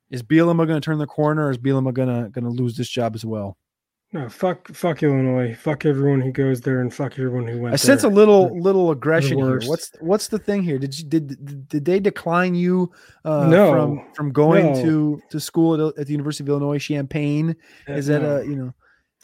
[0.09, 2.77] Is Bielema going to turn the corner or is Bielema going to going to lose
[2.77, 3.57] this job as well?
[4.13, 5.53] No, fuck, fuck Illinois.
[5.53, 7.73] Fuck everyone who goes there, and fuck everyone who went.
[7.73, 9.59] I sense a little, little aggression here.
[9.65, 10.79] What's what's the thing here?
[10.79, 12.89] Did you did did they decline you?
[13.25, 14.81] Uh, no, from from going no.
[14.81, 17.53] to to school at, at the University of Illinois Champaign.
[17.87, 18.73] Is that a you know?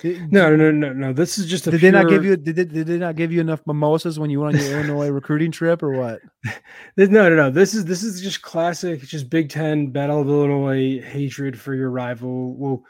[0.03, 1.13] no, no, no, no.
[1.13, 1.71] This is just a.
[1.71, 1.91] Did pure...
[1.91, 2.35] they not give you?
[2.35, 5.07] Did they, did they not give you enough mimosas when you went on your Illinois
[5.11, 6.19] recruiting trip, or what?
[6.97, 7.49] no, no, no.
[7.49, 11.89] This is this is just classic, just Big Ten Battle of Illinois hatred for your
[11.89, 12.53] rival.
[12.55, 12.83] Well,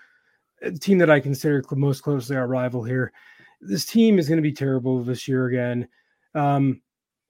[0.63, 3.11] a team that I consider most closely our rival here.
[3.61, 5.87] This team is going to be terrible this year again.
[6.35, 6.81] Um,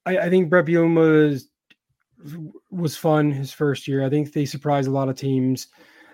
[0.06, 1.42] I, I think Brett Bielema
[2.72, 4.06] was fun his first year.
[4.06, 5.68] I think they surprised a lot of teams.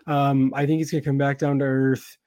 [0.08, 2.18] Um, I think it's going to come back down to earth.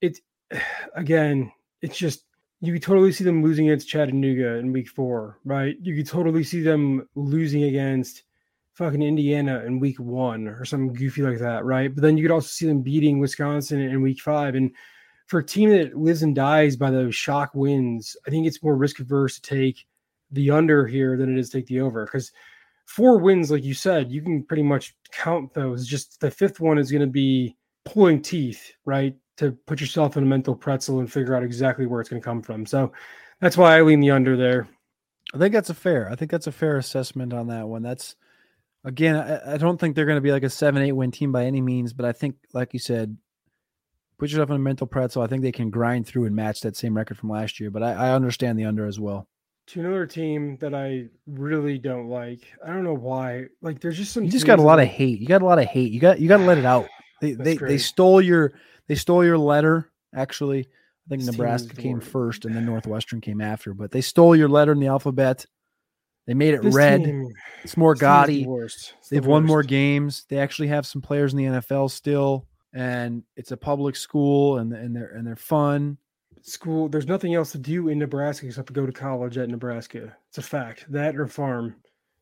[0.00, 0.18] It
[0.94, 2.24] again, it's just
[2.60, 5.76] you could totally see them losing against Chattanooga in week four, right?
[5.80, 8.22] You could totally see them losing against
[8.76, 11.94] fucking Indiana in week one or something goofy like that, right?
[11.94, 14.54] But then you could also see them beating Wisconsin in week five.
[14.54, 14.70] And
[15.26, 18.76] for a team that lives and dies by those shock wins, I think it's more
[18.76, 19.86] risk averse to take
[20.30, 22.32] the under here than it is take the over because
[22.86, 25.86] four wins, like you said, you can pretty much count those.
[25.86, 29.16] Just the fifth one is going to be pulling teeth, right?
[29.36, 32.24] to put yourself in a mental pretzel and figure out exactly where it's going to
[32.24, 32.66] come from.
[32.66, 32.92] So
[33.40, 34.68] that's why I lean the under there.
[35.34, 36.10] I think that's a fair.
[36.10, 37.82] I think that's a fair assessment on that one.
[37.82, 38.16] That's
[38.86, 41.32] again, I, I don't think they're going to be like a seven, eight win team
[41.32, 43.16] by any means, but I think, like you said,
[44.18, 45.22] put yourself in a mental pretzel.
[45.22, 47.70] I think they can grind through and match that same record from last year.
[47.70, 49.28] But I, I understand the under as well.
[49.68, 52.40] To another team that I really don't like.
[52.64, 53.46] I don't know why.
[53.60, 54.24] Like, there's just some.
[54.24, 55.18] You just got a lot of hate.
[55.18, 55.90] You got a lot of hate.
[55.90, 56.86] You got you got to let it out.
[57.20, 58.52] They they, they stole your
[58.86, 59.90] they stole your letter.
[60.14, 63.74] Actually, I think this Nebraska came first, and then Northwestern came after.
[63.74, 65.46] But they stole your letter in the alphabet.
[66.26, 67.04] They made it this red.
[67.04, 68.44] Team, it's more gaudy.
[68.44, 68.70] The
[69.10, 70.24] They've the won more games.
[70.28, 74.72] They actually have some players in the NFL still, and it's a public school, and
[74.72, 75.98] and they're and they're fun.
[76.42, 76.88] school.
[76.88, 80.16] There's nothing else to do in Nebraska except to go to college at Nebraska.
[80.28, 80.84] It's a fact.
[80.90, 81.76] That or farm.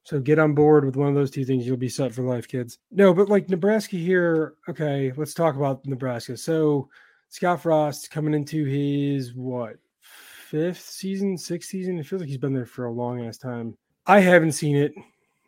[0.04, 1.66] So get on board with one of those two things.
[1.66, 2.78] You'll be set for life, kids.
[2.90, 4.54] No, but like Nebraska here.
[4.68, 6.36] Okay, let's talk about Nebraska.
[6.36, 6.90] So
[7.30, 11.98] Scott Frost coming into his what fifth season, sixth season.
[11.98, 13.76] It feels like he's been there for a long ass time.
[14.06, 14.94] I haven't seen it.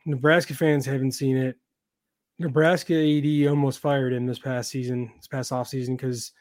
[0.07, 1.57] Nebraska fans haven't seen it.
[2.39, 6.33] Nebraska AD almost fired him this past season, this past off season, because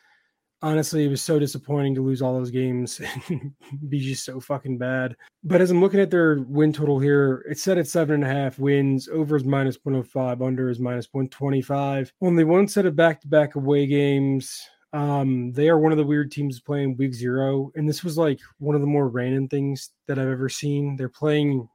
[0.61, 2.99] honestly, it was so disappointing to lose all those games
[3.29, 3.53] and
[3.89, 5.15] be just so fucking bad.
[5.43, 8.27] But as I'm looking at their win total here, it's set at seven and a
[8.27, 9.07] half wins.
[9.07, 12.11] Over is minus 105, under is minus 125.
[12.21, 14.61] Only one set of back to back away games.
[14.91, 17.71] Um, they are one of the weird teams playing week zero.
[17.75, 20.95] And this was like one of the more random things that I've ever seen.
[20.95, 21.67] They're playing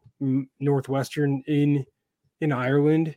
[0.59, 1.85] Northwestern in
[2.41, 3.17] in Ireland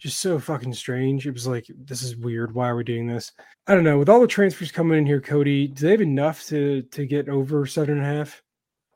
[0.00, 1.26] just so fucking strange.
[1.26, 2.54] It was like, this is weird.
[2.54, 3.32] Why are we doing this?
[3.66, 3.98] I don't know.
[3.98, 7.28] With all the transfers coming in here, Cody, do they have enough to to get
[7.28, 8.42] over seven and a half?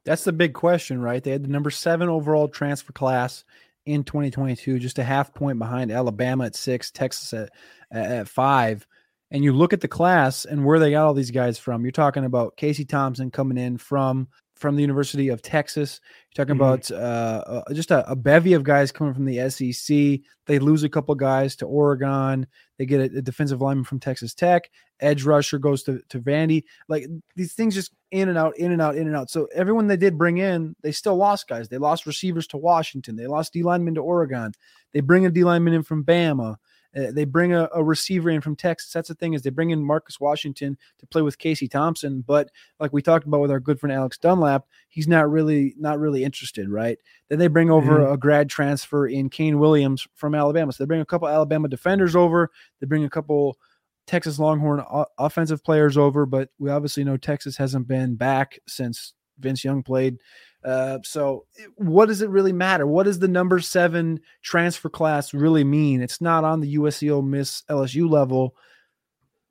[0.05, 1.23] That's the big question, right?
[1.23, 3.45] They had the number seven overall transfer class
[3.87, 7.51] in 2022, just a half point behind Alabama at six, Texas at
[7.91, 8.87] at five.
[9.31, 11.83] And you look at the class and where they got all these guys from.
[11.83, 14.29] You're talking about Casey Thompson coming in from
[14.65, 16.01] from the University of Texas.
[16.35, 16.73] You're talking mm-hmm.
[16.73, 20.25] about uh, uh, just a, a, bevy of guys coming from the SEC.
[20.47, 22.47] They lose a couple guys to Oregon.
[22.79, 24.71] They get a, a, defensive lineman from Texas Tech.
[25.01, 26.65] Edge rusher goes to, to Vandy.
[26.89, 27.05] Like
[27.37, 29.29] these things just in and out, in and out, in and out.
[29.29, 31.69] So everyone they did bring in, they still lost guys.
[31.69, 33.17] They lost receivers to Washington.
[33.17, 34.55] They lost D linemen to Oregon.
[34.95, 36.57] They bring a D lineman in from Bama.
[36.97, 38.93] Uh, they bring a, a, receiver in from Texas.
[38.93, 42.51] That's the thing is they bring in Marcus Washington to play with Casey Thompson, but
[42.79, 46.23] like we talked about with our good friend Alex Dunlap, he's not really not really
[46.23, 46.99] interested, right?
[47.29, 48.13] Then they bring over mm-hmm.
[48.13, 50.73] a grad transfer in Kane Williams from Alabama.
[50.73, 52.51] So they bring a couple Alabama defenders over.
[52.81, 53.59] They bring a couple
[54.07, 59.15] Texas Longhorn o- offensive players over, but we obviously know Texas hasn't been back since
[59.39, 60.19] Vince Young played.
[60.65, 61.45] Uh, so,
[61.77, 62.87] what does it really matter?
[62.87, 66.01] What does the number seven transfer class really mean?
[66.01, 68.55] It's not on the USC Ole Miss LSU level.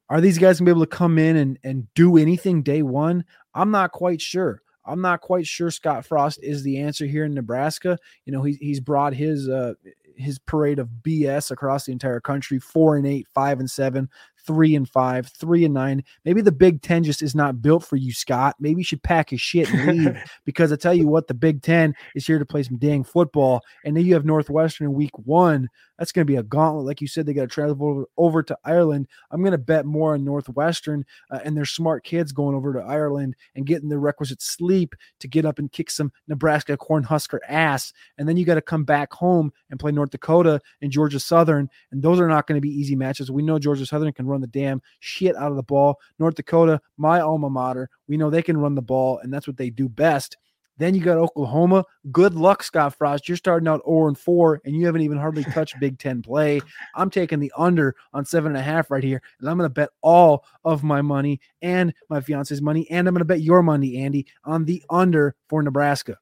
[0.10, 3.26] Are these guys gonna be able to come in and, and do anything day one?
[3.54, 4.62] I'm not quite sure.
[4.86, 7.98] I'm not quite sure Scott Frost is the answer here in Nebraska.
[8.26, 9.74] You know, he, he's brought his uh,
[10.18, 14.10] his parade of BS across the entire country, four and eight, five and seven,
[14.46, 16.04] three and five, three and nine.
[16.26, 18.56] Maybe the Big Ten just is not built for you, Scott.
[18.60, 21.62] Maybe you should pack his shit and leave because I tell you what, the Big
[21.62, 23.62] Ten is here to play some dang football.
[23.86, 25.70] And then you have Northwestern in week one.
[25.98, 26.86] That's going to be a gauntlet.
[26.86, 29.08] Like you said, they got to travel over, over, to Ireland.
[29.32, 32.80] I'm going to bet more on Northwestern uh, and their smart kids going over to
[32.80, 37.94] Ireland and getting the requisite sleep to get up and kick some Nebraska Cornhusker ass.
[38.18, 41.70] And then you got to come back home and play North Dakota and Georgia Southern.
[41.92, 43.30] And those are not going to be easy matches.
[43.30, 46.00] We know Georgia Southern can run the damn shit out of the ball.
[46.20, 49.58] North Dakota, my alma mater, we know they can run the ball, and that's what
[49.58, 50.38] they do best.
[50.78, 51.86] Then you got Oklahoma.
[52.12, 53.28] Good luck, Scott Frost.
[53.28, 56.62] You're starting out 0 and 4, and you haven't even hardly touched Big Ten play.
[56.96, 59.74] I'm taking the under on seven and a half right here, and I'm going to
[59.74, 63.62] bet all of my money and my fiance's money, and I'm going to bet your
[63.62, 66.18] money, Andy, on the under for Nebraska.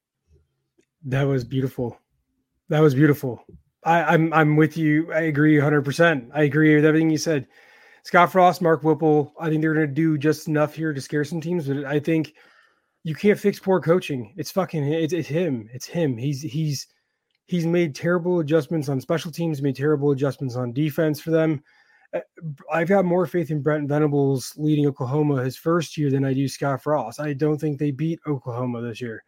[1.06, 1.97] That was beautiful.
[2.69, 3.43] That was beautiful.
[3.84, 5.12] I, I'm I'm with you.
[5.12, 5.84] I agree 100.
[5.84, 7.47] percent I agree with everything you said.
[8.04, 9.34] Scott Frost, Mark Whipple.
[9.40, 12.00] I think they're going to do just enough here to scare some teams, but I
[12.00, 12.34] think
[13.04, 14.34] you can't fix poor coaching.
[14.38, 15.70] It's fucking it's, it's him.
[15.74, 16.18] It's him.
[16.18, 16.88] He's he's
[17.46, 21.64] he's made terrible adjustments on special teams, made terrible adjustments on defense for them.
[22.14, 22.20] Uh,
[22.72, 26.48] I've got more faith in Brent Venables leading Oklahoma his first year than I do
[26.48, 27.20] Scott Frost.
[27.20, 29.24] I don't think they beat Oklahoma this year.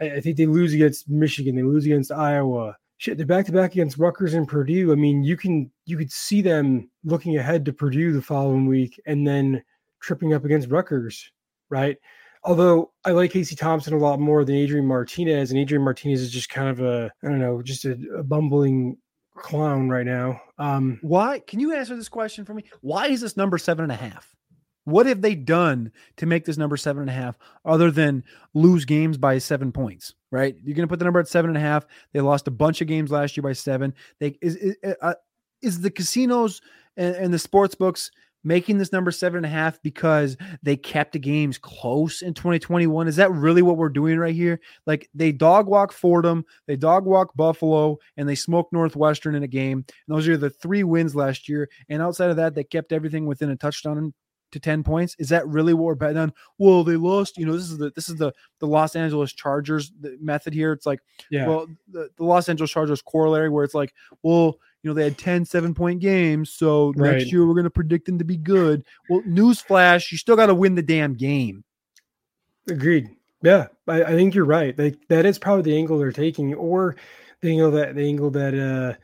[0.00, 1.56] I, I think they lose against Michigan.
[1.56, 4.92] They lose against Iowa shit, they're back to back against Rutgers and Purdue.
[4.92, 9.00] I mean, you can you could see them looking ahead to Purdue the following week
[9.06, 9.62] and then
[10.00, 11.32] tripping up against Rutgers,
[11.70, 11.96] right?
[12.44, 16.30] Although I like Casey Thompson a lot more than Adrian Martinez, and Adrian Martinez is
[16.30, 18.98] just kind of a I don't know, just a, a bumbling
[19.34, 20.40] clown right now.
[20.58, 21.38] Um, Why?
[21.40, 22.64] Can you answer this question for me?
[22.80, 24.34] Why is this number seven and a half?
[24.88, 28.24] What have they done to make this number seven and a half other than
[28.54, 30.14] lose games by seven points?
[30.30, 30.56] Right?
[30.64, 31.86] You're going to put the number at seven and a half.
[32.12, 33.92] They lost a bunch of games last year by seven.
[34.18, 35.14] They is is, uh,
[35.60, 36.62] is the casinos
[36.96, 38.10] and, and the sports books
[38.44, 43.08] making this number seven and a half because they kept the games close in 2021?
[43.08, 44.58] Is that really what we're doing right here?
[44.86, 49.48] Like they dog walk Fordham, they dog walk Buffalo, and they smoke Northwestern in a
[49.48, 49.84] game.
[49.86, 51.68] And those are the three wins last year.
[51.90, 54.14] And outside of that, they kept everything within a touchdown
[54.50, 57.52] to 10 points is that really what we're betting on well they lost you know
[57.52, 61.46] this is the this is the the los angeles chargers method here it's like yeah
[61.46, 63.92] well the, the los angeles chargers corollary where it's like
[64.22, 67.12] well you know they had 10 seven point games so right.
[67.12, 70.46] next year we're going to predict them to be good well newsflash you still got
[70.46, 71.64] to win the damn game
[72.70, 73.10] Agreed.
[73.42, 74.76] Yeah, I, I think you're right.
[74.76, 76.96] They, that is probably the angle they're taking, or
[77.40, 78.98] the angle that the angle that uh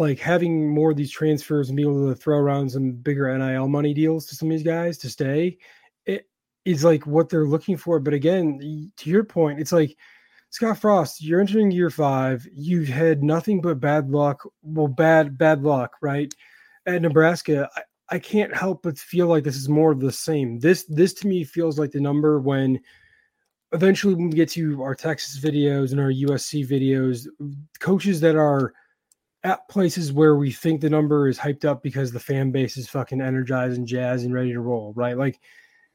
[0.00, 3.68] like having more of these transfers and being able to throw around some bigger NIL
[3.68, 5.58] money deals to some of these guys to stay,
[6.06, 6.26] it
[6.64, 8.00] is like what they're looking for.
[8.00, 9.94] But again, to your point, it's like
[10.48, 12.48] Scott Frost, you're entering year five.
[12.50, 14.42] You've had nothing but bad luck.
[14.62, 16.32] Well, bad, bad luck, right?
[16.86, 20.60] At Nebraska, I, I can't help but feel like this is more of the same.
[20.60, 22.80] This this to me feels like the number when
[23.72, 27.26] eventually when we get to our Texas videos and our USC videos,
[27.80, 28.72] coaches that are
[29.42, 32.88] at places where we think the number is hyped up because the fan base is
[32.88, 35.16] fucking energized and jazzed and ready to roll, right?
[35.16, 35.40] Like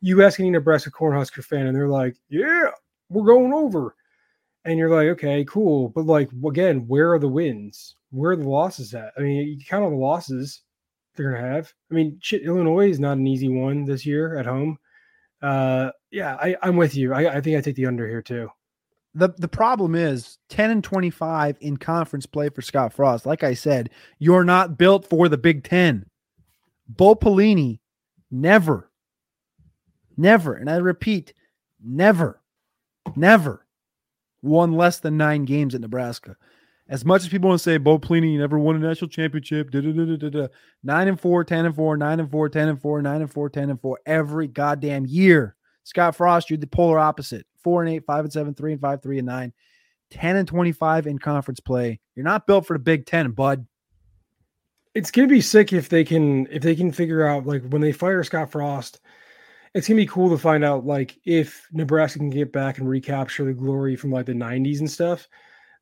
[0.01, 2.69] you ask any Nebraska Cornhusker fan, and they're like, "Yeah,
[3.09, 3.95] we're going over,"
[4.65, 7.95] and you're like, "Okay, cool," but like again, where are the wins?
[8.11, 9.13] Where are the losses at?
[9.17, 10.61] I mean, you count all the losses
[11.15, 11.73] they're gonna have.
[11.91, 14.77] I mean, shit, Illinois is not an easy one this year at home.
[15.41, 17.13] Uh, yeah, I, I'm with you.
[17.13, 18.49] I, I think I take the under here too.
[19.15, 23.25] The the problem is 10 and 25 in conference play for Scott Frost.
[23.25, 23.89] Like I said,
[24.19, 26.05] you're not built for the Big Ten.
[26.87, 27.79] Bo Pelini
[28.29, 28.91] never,
[30.17, 31.33] never, and I repeat,
[31.83, 32.41] never,
[33.15, 33.65] never
[34.43, 36.35] won less than nine games at Nebraska
[36.87, 39.81] as much as people want to say Bo Pelini never won a national championship, da,
[39.81, 40.47] da, da,
[40.83, 43.49] nine and four, 10 and four, nine and four, 10 and four, nine and four,
[43.49, 45.55] 10 and four every goddamn year.
[45.83, 47.45] Scott Frost, you're the polar opposite.
[47.65, 49.51] Four and eight, five and seven, three and five, three and nine,
[50.11, 51.99] 10 and 25 in conference play.
[52.13, 53.65] You're not built for the Big Ten, bud.
[54.93, 57.91] It's gonna be sick if they can if they can figure out like when they
[57.91, 58.99] fire Scott Frost.
[59.73, 63.45] It's gonna be cool to find out like if Nebraska can get back and recapture
[63.45, 65.27] the glory from like the 90s and stuff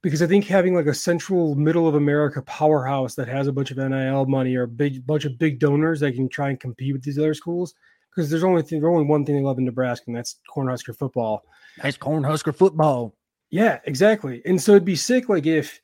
[0.02, 3.72] because I think having like a central middle of America powerhouse that has a bunch
[3.72, 6.94] of NIL money or a big bunch of big donors that can try and compete
[6.94, 7.76] with these other schools.
[8.16, 11.44] Because there's only there's only one thing they love in Nebraska, and that's Cornhusker football.
[11.84, 13.16] Nice Cornhusker football.
[13.50, 14.42] Yeah, exactly.
[14.46, 15.80] And so it'd be sick, like if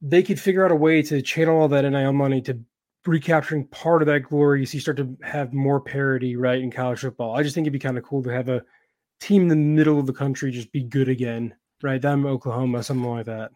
[0.00, 2.58] they could figure out a way to channel all that NIL money to
[3.06, 7.00] recapturing part of that glory, so you start to have more parity, right, in college
[7.00, 7.36] football.
[7.36, 8.62] I just think it'd be kind of cool to have a
[9.20, 13.08] team in the middle of the country just be good again right down Oklahoma, something
[13.08, 13.50] like that.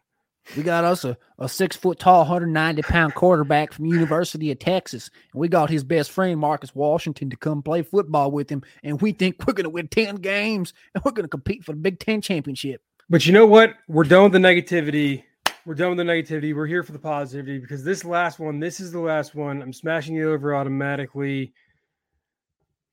[0.57, 5.11] We got us a, a six foot tall, 190 pound quarterback from University of Texas.
[5.33, 8.63] And we got his best friend, Marcus Washington, to come play football with him.
[8.83, 11.73] And we think we're going to win 10 games and we're going to compete for
[11.73, 12.83] the Big Ten championship.
[13.09, 13.75] But you know what?
[13.89, 15.25] We're done with the negativity.
[15.67, 16.55] We're done with the negativity.
[16.55, 19.63] We're here for the positivity because this last one, this is the last one.
[19.63, 21.53] I'm smashing it over automatically.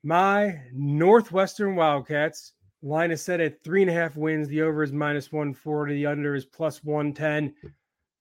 [0.03, 2.53] My Northwestern Wildcats
[2.87, 4.47] Line is set at three and a half wins.
[4.47, 5.93] The over is minus 140.
[5.93, 7.53] The under is plus 110.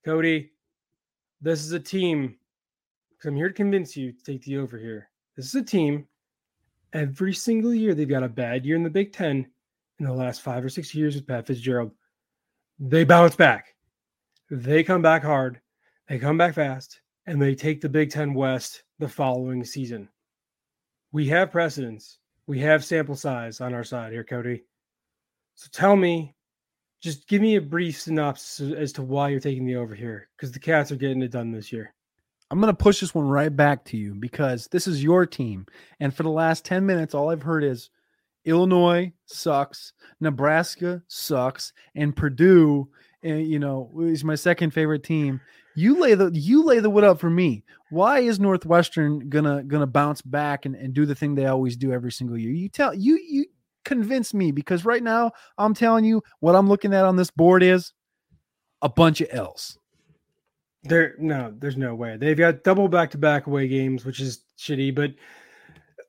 [0.04, 0.50] Cody,
[1.40, 2.36] this is a team.
[3.10, 5.08] Because I'm here to convince you to take the over here.
[5.36, 6.08] This is a team.
[6.92, 9.46] Every single year, they've got a bad year in the Big Ten
[10.00, 11.92] in the last five or six years with Pat Fitzgerald.
[12.80, 13.76] They bounce back.
[14.50, 15.60] They come back hard.
[16.08, 17.00] They come back fast.
[17.26, 20.08] And they take the Big Ten West the following season.
[21.12, 24.64] We have precedence we have sample size on our side here, Cody.
[25.54, 26.34] So tell me,
[27.00, 30.52] just give me a brief synopsis as to why you're taking the over here, because
[30.52, 31.94] the Cats are getting it done this year.
[32.50, 35.66] I'm going to push this one right back to you because this is your team.
[35.98, 37.90] And for the last 10 minutes, all I've heard is
[38.44, 42.88] Illinois sucks, Nebraska sucks, and Purdue,
[43.24, 45.40] eh, you know, is my second favorite team.
[45.76, 47.62] You lay the you lay the wood up for me.
[47.90, 51.92] Why is Northwestern gonna gonna bounce back and, and do the thing they always do
[51.92, 52.50] every single year?
[52.50, 53.44] You tell you you
[53.84, 57.62] convince me because right now I'm telling you what I'm looking at on this board
[57.62, 57.92] is
[58.80, 59.78] a bunch of L's.
[60.82, 62.16] There no, there's no way.
[62.16, 65.12] They've got double back to back away games, which is shitty, but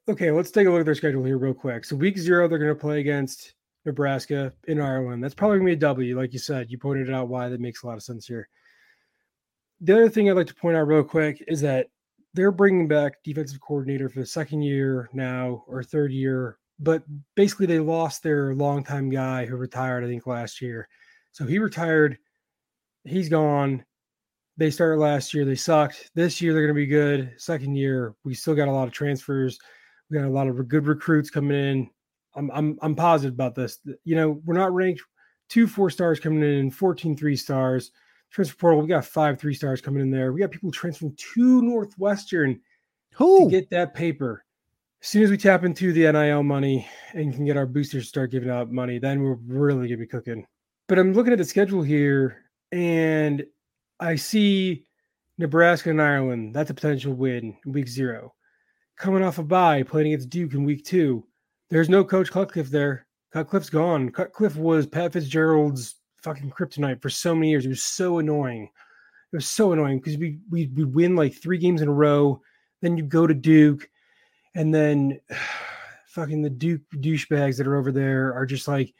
[0.07, 1.83] okay, let's take a look at their schedule here real quick.
[1.83, 3.53] So week zero, they're gonna play against
[3.85, 5.21] Nebraska in Ireland.
[5.21, 6.71] That's probably gonna be a W, like you said.
[6.71, 8.47] You pointed out why that makes a lot of sense here
[9.81, 11.87] the other thing I'd like to point out real quick is that
[12.33, 17.03] they're bringing back defensive coordinator for the second year now or third year, but
[17.35, 20.87] basically they lost their longtime guy who retired, I think, last year.
[21.31, 22.17] So he retired.
[23.05, 23.83] He's gone.
[24.57, 25.45] They started last year.
[25.45, 26.11] They sucked.
[26.15, 27.33] This year they're going to be good.
[27.37, 29.59] Second year, we still got a lot of transfers.
[30.09, 31.89] We got a lot of good recruits coming in.
[32.35, 33.79] I'm I'm I'm positive about this.
[34.03, 35.01] You know, we're not ranked
[35.49, 37.91] two four stars coming in, 14 three stars
[38.31, 38.81] transfer portal.
[38.81, 40.33] We got five three stars coming in there.
[40.33, 42.59] We got people transferring to Northwestern
[43.15, 43.45] Who?
[43.45, 44.43] to get that paper.
[45.01, 48.09] As soon as we tap into the NIL money and can get our boosters to
[48.09, 50.45] start giving out money, then we're really gonna be cooking.
[50.87, 53.45] But I'm looking at the schedule here, and
[53.99, 54.85] I see
[55.37, 56.55] Nebraska and Ireland.
[56.55, 58.33] That's a potential win in week zero.
[58.97, 61.25] Coming off a bye, playing against Duke in week two.
[61.69, 63.05] There's no Coach Cutcliffe there.
[63.31, 64.09] Cutcliffe's gone.
[64.09, 65.95] Cutcliffe was Pat Fitzgerald's
[66.27, 67.65] fucking kryptonite for so many years.
[67.65, 68.63] It was so annoying.
[69.31, 72.41] It was so annoying because we we we win like three games in a row,
[72.81, 73.89] then you go to Duke,
[74.55, 75.19] and then
[76.07, 78.93] fucking the Duke douchebags that are over there are just like,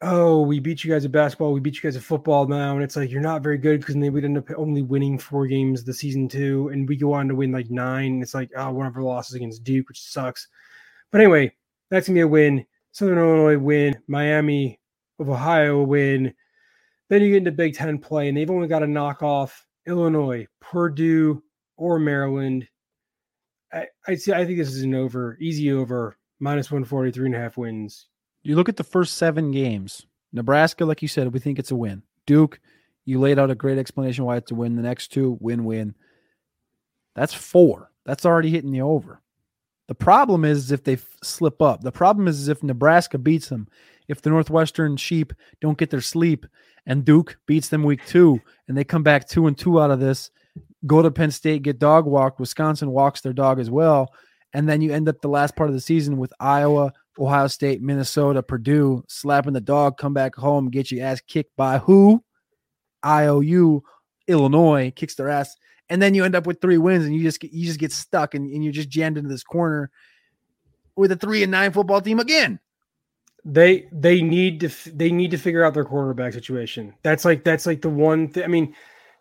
[0.00, 2.82] oh, we beat you guys at basketball, we beat you guys at football now, and
[2.82, 5.84] it's like you're not very good because they would end up only winning four games
[5.84, 8.22] the season two, and we go on to win like nine.
[8.22, 10.48] it's like oh, one of our losses against Duke, which sucks.
[11.10, 11.52] But anyway,
[11.90, 12.64] that's gonna be a win.
[12.92, 14.78] Southern Illinois win, Miami
[15.18, 16.34] of Ohio win.
[17.08, 20.46] Then you get into Big Ten play, and they've only got to knock off Illinois,
[20.60, 21.42] Purdue,
[21.76, 22.68] or Maryland.
[23.72, 24.32] I, I see.
[24.32, 28.08] I think this is an over, easy over, minus 143 and a half wins.
[28.42, 30.06] You look at the first seven games.
[30.32, 32.02] Nebraska, like you said, we think it's a win.
[32.26, 32.60] Duke,
[33.04, 34.76] you laid out a great explanation why it's a win.
[34.76, 35.94] The next two, win win.
[37.14, 37.90] That's four.
[38.04, 39.20] That's already hitting the over.
[39.88, 41.82] The problem is if they slip up.
[41.82, 43.68] The problem is if Nebraska beats them,
[44.08, 46.46] if the Northwestern sheep don't get their sleep,
[46.86, 50.00] and Duke beats them week two, and they come back two and two out of
[50.00, 50.30] this,
[50.86, 52.40] go to Penn State, get dog walked.
[52.40, 54.12] Wisconsin walks their dog as well,
[54.52, 57.82] and then you end up the last part of the season with Iowa, Ohio State,
[57.82, 62.22] Minnesota, Purdue slapping the dog, come back home, get your ass kicked by who?
[63.04, 63.82] IOU,
[64.28, 65.56] Illinois kicks their ass
[65.92, 67.92] and then you end up with three wins and you just get, you just get
[67.92, 69.90] stuck and, and you're just jammed into this corner
[70.96, 72.58] with a three and nine football team again
[73.44, 76.94] they they need to they need to figure out their quarterback situation.
[77.02, 78.74] That's like that's like the one thing i mean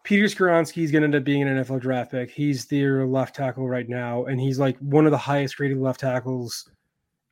[0.03, 2.29] peter Skoronski is going to end up being an nfl draft pick.
[2.29, 5.99] He's their left tackle right now and he's like one of the highest graded left
[5.99, 6.69] tackles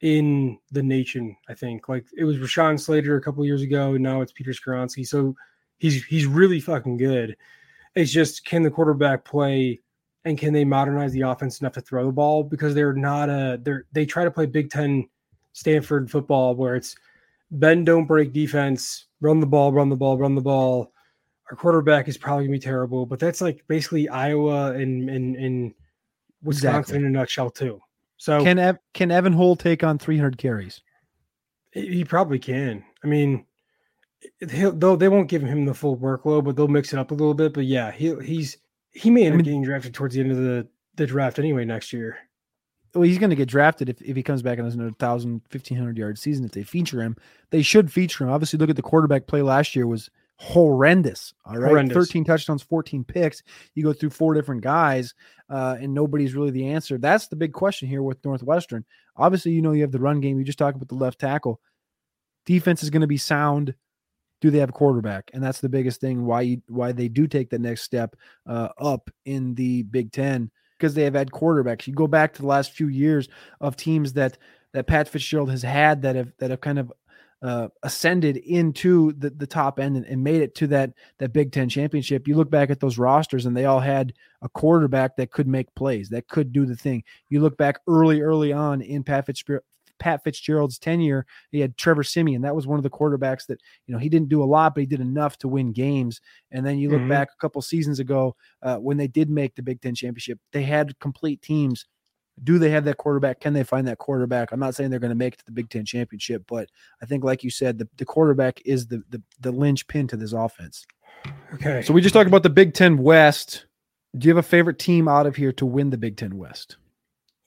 [0.02, 1.90] in the nation i think.
[1.90, 5.06] Like it was rashawn slater a couple years ago and now it's peter Skoronski.
[5.06, 5.36] so
[5.78, 7.36] he's he's really fucking good.
[7.96, 9.80] It's just can the quarterback play
[10.26, 12.44] and can they modernize the offense enough to throw the ball?
[12.44, 15.08] Because they're not a they're they try to play Big Ten
[15.60, 16.96] Stanford football where it's
[17.52, 20.94] bend don't break defense, run the ball, run the ball, run the ball.
[21.50, 25.74] Our quarterback is probably gonna be terrible, but that's like basically Iowa and and, and
[26.44, 26.98] Wisconsin exactly.
[26.98, 27.82] in a nutshell too.
[28.18, 30.82] So can Ev- can Evan Hull take on 300 carries?
[31.72, 32.84] He probably can.
[33.04, 33.46] I mean,
[34.50, 37.16] he'll though they won't give him the full workload, but they'll mix it up a
[37.16, 37.54] little bit.
[37.54, 38.58] But yeah, he he's
[38.92, 41.40] he may end I mean, up getting drafted towards the end of the the draft
[41.40, 42.18] anyway next year.
[42.94, 45.42] Well, he's going to get drafted if, if he comes back and has another 1,000,
[45.52, 46.46] 1,500 yard season.
[46.46, 47.16] If they feature him,
[47.52, 48.32] they should feature him.
[48.32, 51.34] Obviously, look at the quarterback play last year was horrendous.
[51.46, 51.96] All right, horrendous.
[51.96, 53.44] 13 touchdowns, 14 picks.
[53.76, 55.14] You go through four different guys,
[55.50, 56.98] uh, and nobody's really the answer.
[56.98, 58.86] That's the big question here with Northwestern.
[59.16, 60.40] Obviously, you know you have the run game.
[60.40, 61.60] You just talked about the left tackle.
[62.46, 63.76] Defense is going to be sound
[64.42, 65.30] do they have a quarterback?
[65.34, 68.16] And that's the biggest thing why you, why they do take the next step
[68.48, 71.86] uh, up in the Big Ten because they have had quarterbacks.
[71.86, 73.28] You go back to the last few years
[73.60, 74.38] of teams that
[74.74, 76.92] that Pat Fitzgerald has had that have that have kind of
[77.42, 81.54] uh, ascended into the, the top end and, and, made it to that that Big
[81.54, 82.28] Ten championship.
[82.28, 85.74] You look back at those rosters and they all had a quarterback that could make
[85.74, 87.04] plays, that could do the thing.
[87.30, 89.64] You look back early, early on in Pat Fitzgerald,
[90.00, 92.42] Pat Fitzgerald's tenure, he had Trevor Siemian.
[92.42, 94.82] That was one of the quarterbacks that, you know, he didn't do a lot, but
[94.82, 96.22] he did enough to win games.
[96.52, 97.10] And then you look mm-hmm.
[97.10, 100.64] back a couple seasons ago uh, when they did make the Big Ten championship, they
[100.64, 101.86] had complete teams.
[102.42, 103.42] Do they have that quarterback?
[103.42, 104.54] Can they find that quarterback?
[104.54, 106.70] I'm not saying they're going to make it to the Big Ten championship, but
[107.02, 110.32] I think, like you said, the, the quarterback is the, the the linchpin to this
[110.32, 110.86] offense.
[111.56, 111.82] Okay.
[111.82, 113.66] So we just talked about the Big Ten West.
[114.18, 116.78] Do you have a favorite team out of here to win the Big Ten West?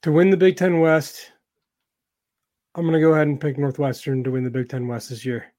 [0.02, 1.32] To win the Big Ten West,
[2.74, 5.24] I'm going to go ahead and pick Northwestern to win the Big Ten West this
[5.24, 5.52] year.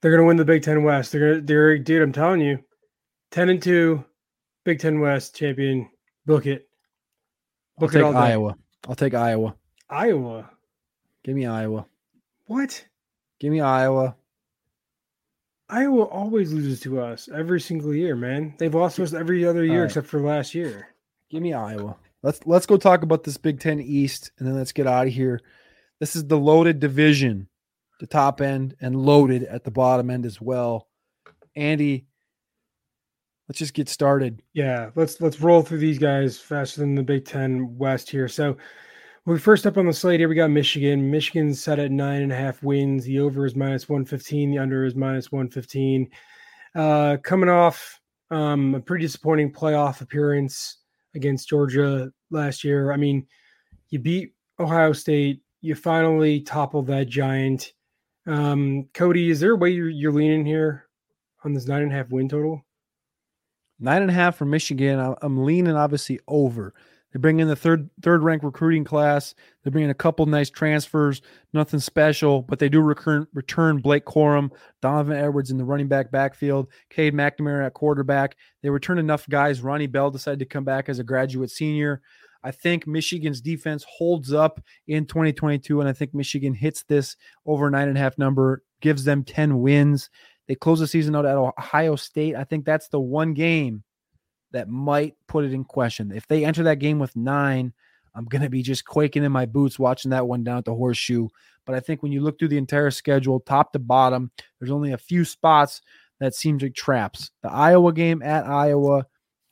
[0.00, 1.10] They're going to win the Big Ten West.
[1.10, 2.58] They're going to, they're, dude, I'm telling you,
[3.32, 4.04] 10 and 2,
[4.64, 5.88] Big Ten West champion.
[6.26, 6.68] Book it.
[7.78, 8.56] Book I'll it take Iowa.
[8.88, 9.56] I'll take Iowa.
[9.90, 10.50] Iowa.
[11.24, 11.86] Give me Iowa.
[12.46, 12.84] What?
[13.40, 14.14] Give me Iowa.
[15.68, 18.54] Iowa always loses to us every single year, man.
[18.58, 19.86] They've lost to us every other year right.
[19.86, 20.88] except for last year.
[21.30, 21.96] Give me Iowa.
[22.22, 25.12] Let's let's go talk about this Big Ten East and then let's get out of
[25.12, 25.40] here.
[26.00, 27.48] This is the loaded division,
[28.00, 30.88] the top end, and loaded at the bottom end as well.
[31.54, 32.06] Andy,
[33.48, 34.42] let's just get started.
[34.52, 38.28] Yeah, let's let's roll through these guys faster than the Big Ten West here.
[38.28, 38.56] So
[39.24, 41.10] we first up on the slate here, we got Michigan.
[41.10, 43.04] Michigan's set at nine and a half wins.
[43.04, 46.08] The over is minus 115, the under is minus 115.
[46.76, 50.76] Uh, coming off um, a pretty disappointing playoff appearance
[51.14, 52.92] against Georgia last year.
[52.92, 53.26] I mean,
[53.88, 57.72] you beat Ohio State, you finally topple that giant.
[58.26, 60.86] Um, Cody, is there a way you're, you're leaning here
[61.44, 62.64] on this nine and a half win total?
[63.78, 65.16] Nine and a half for Michigan.
[65.20, 66.72] I'm leaning obviously over.
[67.12, 69.34] They bring in the third third ranked recruiting class.
[69.62, 74.04] They bring in a couple nice transfers, nothing special, but they do return return Blake
[74.04, 74.50] Corum,
[74.82, 78.36] Donovan Edwards in the running back backfield, Cade McNamara at quarterback.
[78.62, 79.62] They return enough guys.
[79.62, 82.02] Ronnie Bell decided to come back as a graduate senior.
[82.46, 87.68] I think Michigan's defense holds up in 2022, and I think Michigan hits this over
[87.68, 90.10] nine and a half number, gives them 10 wins.
[90.46, 92.36] They close the season out at Ohio State.
[92.36, 93.82] I think that's the one game
[94.52, 96.12] that might put it in question.
[96.14, 97.72] If they enter that game with nine,
[98.14, 100.74] I'm going to be just quaking in my boots watching that one down at the
[100.74, 101.26] horseshoe.
[101.64, 104.30] But I think when you look through the entire schedule, top to bottom,
[104.60, 105.82] there's only a few spots
[106.20, 107.32] that seems like traps.
[107.42, 109.06] The Iowa game at Iowa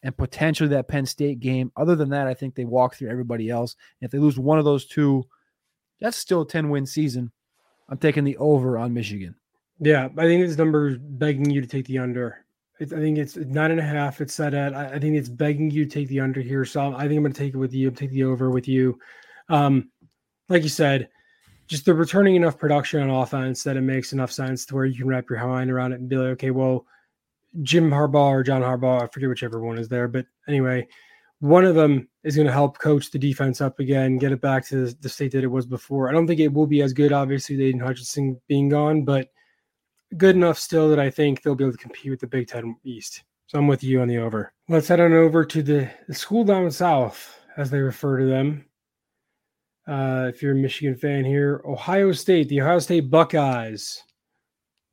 [0.05, 1.73] and potentially that Penn State game.
[1.77, 3.75] Other than that, I think they walk through everybody else.
[4.01, 5.25] And if they lose one of those two,
[5.99, 7.33] that's still a 10 win season.
[7.89, 9.35] I'm taking the over on Michigan.
[9.81, 12.45] Yeah, I think this number is begging you to take the under.
[12.81, 14.21] I think it's nine and a half.
[14.21, 14.75] It's set at.
[14.75, 16.65] I think it's begging you to take the under here.
[16.65, 17.91] So I think I'm going to take it with you.
[17.91, 18.99] Take the over with you.
[19.49, 19.91] Um,
[20.49, 21.09] like you said,
[21.67, 24.99] just the returning enough production on offense that it makes enough sense to where you
[24.99, 26.85] can wrap your mind around it and be like, okay, well,
[27.63, 30.87] Jim Harbaugh or John Harbaugh, I forget whichever one is there, but anyway,
[31.41, 34.67] one of them is going to help coach the defense up again, get it back
[34.69, 36.09] to the state that it was before.
[36.09, 39.29] I don't think it will be as good, obviously, Aidan Hutchinson being gone, but
[40.17, 42.77] good enough still that I think they'll be able to compete with the Big Ten
[42.85, 43.25] East.
[43.47, 44.53] So I'm with you on the over.
[44.69, 48.65] Let's head on over to the, the school down south, as they refer to them.
[49.87, 54.03] Uh, if you're a Michigan fan here, Ohio State, the Ohio State Buckeyes.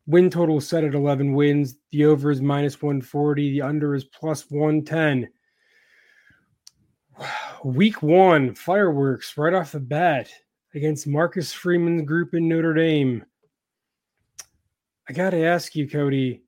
[0.08, 1.76] Win total set at 11 wins.
[1.92, 3.52] The over is minus 140.
[3.52, 5.30] The under is plus 110.
[7.64, 10.30] Week one, fireworks right off the bat
[10.74, 13.24] against Marcus Freeman's group in Notre Dame.
[15.08, 16.44] I got to ask you, Cody,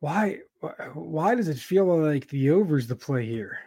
[0.00, 0.40] why
[0.94, 3.58] why does it feel like the over's the play here?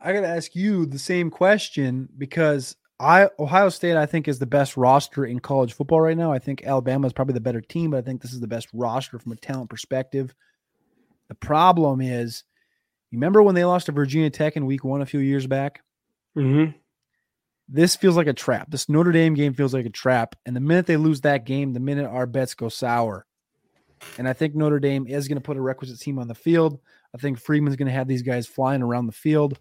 [0.00, 4.38] I got to ask you the same question because I Ohio State I think is
[4.38, 6.32] the best roster in college football right now.
[6.32, 8.68] I think Alabama is probably the better team, but I think this is the best
[8.72, 10.34] roster from a talent perspective.
[11.28, 12.44] The problem is,
[13.10, 15.82] you remember when they lost to Virginia Tech in Week One a few years back?
[16.36, 16.76] Mm-hmm
[17.68, 18.70] this feels like a trap.
[18.70, 20.34] This Notre Dame game feels like a trap.
[20.46, 23.26] And the minute they lose that game, the minute our bets go sour.
[24.16, 26.80] And I think Notre Dame is going to put a requisite team on the field.
[27.14, 29.58] I think Freeman's going to have these guys flying around the field.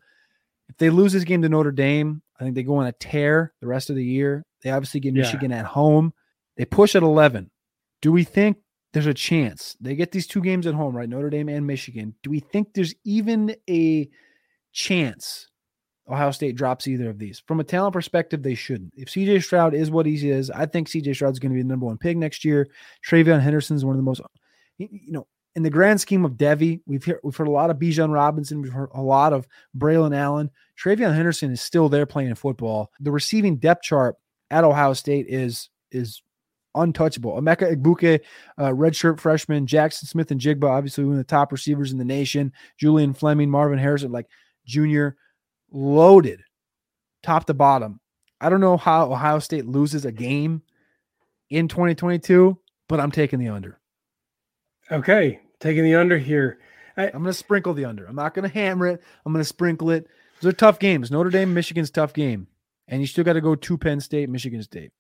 [0.70, 3.54] If they lose this game to Notre Dame, I think they go on a tear
[3.62, 4.46] the rest of the year.
[4.64, 5.60] They obviously get Michigan yeah.
[5.60, 6.14] at home.
[6.56, 7.50] They push at 11.
[8.02, 8.58] Do we think
[8.94, 11.10] there's a chance they get these two games at home, right?
[11.10, 12.16] Notre Dame and Michigan.
[12.24, 14.10] Do we think there's even a
[14.72, 15.50] chance
[16.10, 17.40] Ohio State drops either of these.
[17.48, 18.94] From a talent perspective, they shouldn't.
[18.96, 21.62] If CJ Stroud is what he is, I think CJ Stroud is going to be
[21.62, 22.68] the number one pick next year.
[23.06, 24.22] TreVeyon Henderson is one of the most,
[24.78, 25.28] you know,
[25.58, 28.62] in the grand scheme of devy, we've heard, we've heard a lot of Bijan Robinson,
[28.62, 30.52] we've heard a lot of Braylon Allen.
[30.80, 32.92] TreVeyon Henderson is still there playing football.
[33.00, 34.18] The receiving depth chart
[34.52, 36.22] at Ohio State is is
[36.76, 37.42] untouchable.
[37.42, 38.20] Emeka Egbuka,
[38.60, 42.54] uh, redshirt freshman, Jaxon Smith-Njigba, obviously one of the top receivers in the nation.
[42.78, 44.28] Julian Fleming, Marvin Harrison, like
[44.68, 45.18] junior
[45.72, 46.40] loaded
[47.24, 48.00] top to bottom.
[48.40, 50.62] I don't know how Ohio State loses a game
[51.50, 52.56] in 2022,
[52.88, 53.80] but I'm taking the under.
[54.92, 56.60] Okay, taking the under here.
[56.96, 58.06] I, am going to sprinkle the under.
[58.06, 59.02] I'm not going to hammer it.
[59.26, 60.08] I'm going to sprinkle it.
[60.42, 61.12] Those are tough games.
[61.12, 62.48] Notre Dame, Michigan's tough game,
[62.88, 64.92] and you still got to go to Penn State, Michigan State.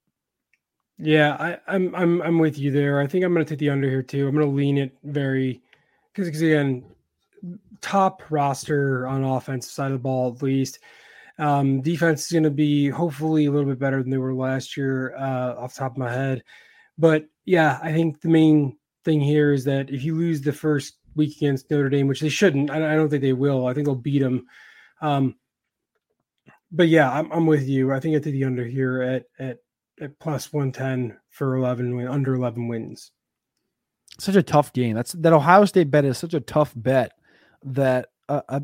[0.99, 2.99] Yeah, I, I'm I'm I'm with you there.
[2.99, 4.27] I think I'm going to take the under here too.
[4.27, 5.61] I'm going to lean it very
[6.11, 6.83] because again,
[7.81, 10.79] top roster on offensive side of the ball at least.
[11.39, 14.75] Um, defense is going to be hopefully a little bit better than they were last
[14.75, 16.43] year, uh, off top of my head.
[16.97, 18.75] But yeah, I think the main
[19.07, 22.29] thing here is that if you lose the first week against Notre Dame, which they
[22.29, 23.65] shouldn't, I, I don't think they will.
[23.65, 24.45] I think they'll beat them.
[25.01, 25.35] Um,
[26.71, 27.93] but yeah, I'm, I'm with you.
[27.93, 29.59] I think I take the under here at at
[30.01, 33.11] at plus one ten for eleven win under eleven wins.
[34.19, 34.95] Such a tough game.
[34.95, 37.13] That's that Ohio State bet is such a tough bet
[37.63, 38.61] that uh, I,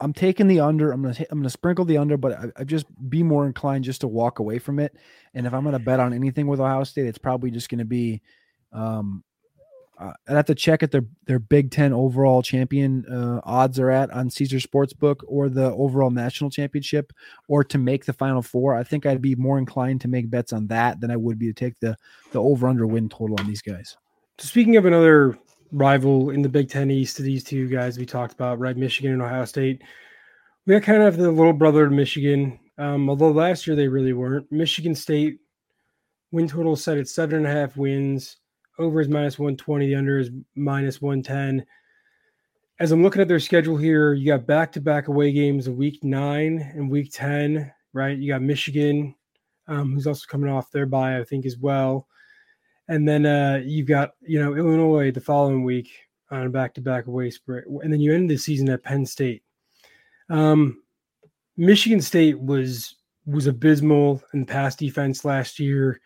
[0.00, 0.90] I'm taking the under.
[0.90, 4.00] I'm gonna I'm gonna sprinkle the under, but I, I, just be more inclined just
[4.00, 4.96] to walk away from it.
[5.32, 8.20] And if I'm gonna bet on anything with Ohio State, it's probably just gonna be.
[8.72, 9.22] Um,
[9.98, 13.90] uh, I'd have to check at their their Big Ten overall champion uh, odds are
[13.90, 17.12] at on Caesars Sportsbook or the overall national championship
[17.48, 18.74] or to make the Final Four.
[18.74, 21.46] I think I'd be more inclined to make bets on that than I would be
[21.46, 21.96] to take the
[22.32, 23.96] the over under win total on these guys.
[24.38, 25.38] Speaking of another
[25.70, 28.76] rival in the Big Ten East to these two guys we talked about, right?
[28.76, 29.82] Michigan and Ohio State.
[30.66, 34.12] We got kind of the little brother of Michigan, um, although last year they really
[34.12, 34.50] weren't.
[34.50, 35.38] Michigan State
[36.32, 38.38] win total set at seven and a half wins.
[38.78, 39.86] Over is minus 120.
[39.86, 41.64] The under is minus 110.
[42.80, 46.02] as I'm looking at their schedule here, you got back to back away games week
[46.02, 48.18] nine and week 10, right?
[48.18, 49.14] You got Michigan,
[49.68, 52.08] um, who's also coming off their bye, I think, as well.
[52.88, 55.90] And then uh, you've got, you know, Illinois the following week
[56.30, 57.64] on a back to back away spread.
[57.66, 59.42] And then you end the season at Penn State.
[60.28, 60.82] Um,
[61.56, 62.96] Michigan State was
[63.26, 66.00] was abysmal in pass defense last year.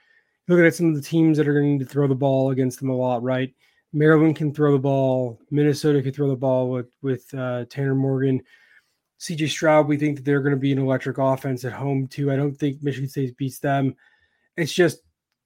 [0.49, 2.91] Looking at some of the teams that are going to throw the ball against them
[2.91, 3.55] a lot, right?
[3.93, 5.39] Maryland can throw the ball.
[5.51, 8.43] Minnesota can throw the ball with with uh, Tanner Morgan.
[9.21, 12.31] CJ Stroud, we think that they're going to be an electric offense at home too.
[12.31, 13.97] I don't think Michigan State beats them.
[14.57, 15.01] It's just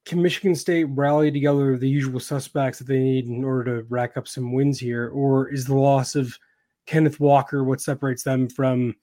[0.04, 4.16] can Michigan State rally together the usual suspects that they need in order to rack
[4.16, 6.36] up some wins here, or is the loss of
[6.86, 8.94] Kenneth Walker what separates them from,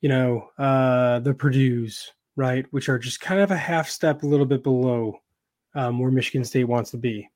[0.00, 4.26] you know, uh, the Purdue's right, which are just kind of a half step a
[4.26, 5.20] little bit below
[5.74, 7.28] um, where Michigan State wants to be.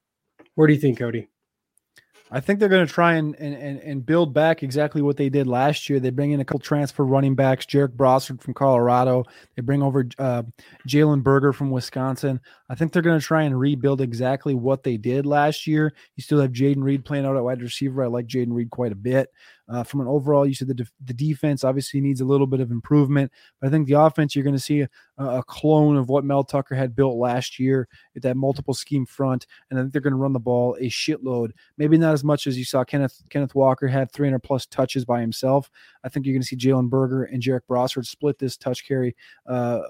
[0.54, 1.28] Where do you think, Cody?
[2.30, 5.46] I think they're going to try and, and and build back exactly what they did
[5.46, 6.00] last year.
[6.00, 9.24] They bring in a couple transfer running backs, Jarek Broussard from Colorado.
[9.54, 10.42] They bring over uh,
[10.88, 12.40] Jalen Berger from Wisconsin.
[12.68, 15.94] I think they're going to try and rebuild exactly what they did last year.
[16.16, 18.02] You still have Jayden Reed playing out at wide receiver.
[18.02, 19.28] I like Jayden Reed quite a bit.
[19.68, 22.70] Uh, from an overall, you said the, the defense obviously needs a little bit of
[22.70, 26.24] improvement, but I think the offense, you're going to see a, a, clone of what
[26.24, 29.46] Mel Tucker had built last year at that multiple scheme front.
[29.70, 31.52] And I think they're going to run the ball a shitload.
[31.78, 35.20] Maybe not as much as you saw Kenneth Kenneth Walker had 300 plus touches by
[35.20, 35.70] himself.
[36.02, 39.16] I think you're going to see Jalen Berger and Jarek Broussard split this touch carry
[39.46, 39.80] uh,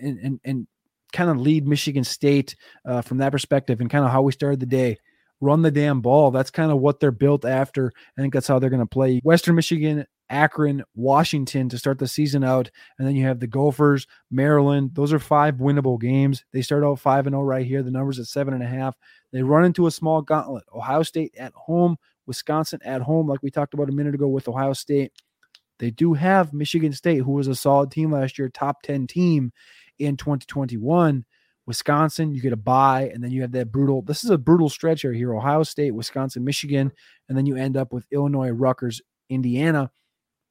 [0.00, 0.66] and, and, and
[1.12, 4.58] kind of lead Michigan State uh, from that perspective and kind of how we started
[4.58, 4.98] the day
[5.42, 6.30] run the damn ball.
[6.30, 7.92] That's kind of what they're built after.
[8.16, 9.20] I think that's how they're going to play.
[9.24, 12.70] Western Michigan, Akron, Washington to start the season out.
[12.98, 14.92] And then you have the Gophers, Maryland.
[14.94, 16.44] Those are five winnable games.
[16.52, 17.82] They start out 5 and 0 right here.
[17.82, 18.96] The numbers at seven and a half.
[19.32, 20.64] They run into a small gauntlet.
[20.72, 24.48] Ohio State at home, Wisconsin at home, like we talked about a minute ago with
[24.48, 25.12] Ohio State.
[25.80, 29.52] They do have Michigan State, who was a solid team last year, top 10 team
[29.98, 31.24] in 2021.
[31.66, 34.02] Wisconsin, you get a bye, and then you have that brutal.
[34.02, 36.90] This is a brutal stretch here: here Ohio State, Wisconsin, Michigan,
[37.28, 39.90] and then you end up with Illinois, Rutgers, Indiana.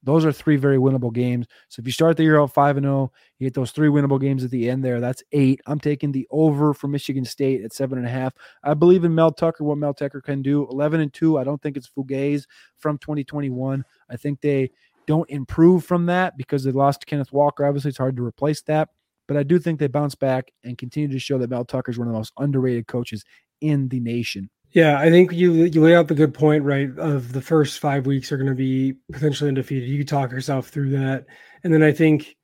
[0.04, 1.46] Those are three very winnable games.
[1.68, 3.88] So if you start the year out five and zero, oh, you get those three
[3.88, 5.00] winnable games at the end there.
[5.00, 5.60] That's eight.
[5.66, 8.34] I'm taking the over for Michigan State at seven and a half.
[8.64, 10.66] I believe in Mel Tucker, what Mel Tucker can do.
[10.70, 11.38] Eleven and two.
[11.38, 12.44] I don't think it's fugazi
[12.78, 13.84] from 2021.
[14.10, 14.70] I think they
[15.06, 17.64] don't improve from that because they lost Kenneth Walker.
[17.64, 18.88] Obviously, it's hard to replace that.
[19.32, 21.98] But I do think they bounce back and continue to show that Mel Tucker is
[21.98, 23.24] one of the most underrated coaches
[23.62, 24.50] in the nation.
[24.72, 26.90] Yeah, I think you you lay out the good point, right?
[26.98, 29.88] Of the first five weeks are going to be potentially undefeated.
[29.88, 31.24] You could talk yourself through that,
[31.64, 32.36] and then I think,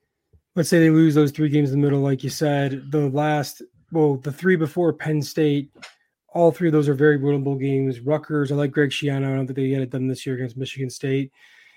[0.56, 3.60] let's say they lose those three games in the middle, like you said, the last,
[3.92, 5.70] well, the three before Penn State,
[6.32, 8.00] all three of those are very winnable games.
[8.00, 9.30] Rutgers, I like Greg Schiano.
[9.30, 11.32] I don't think they get it done this year against Michigan State.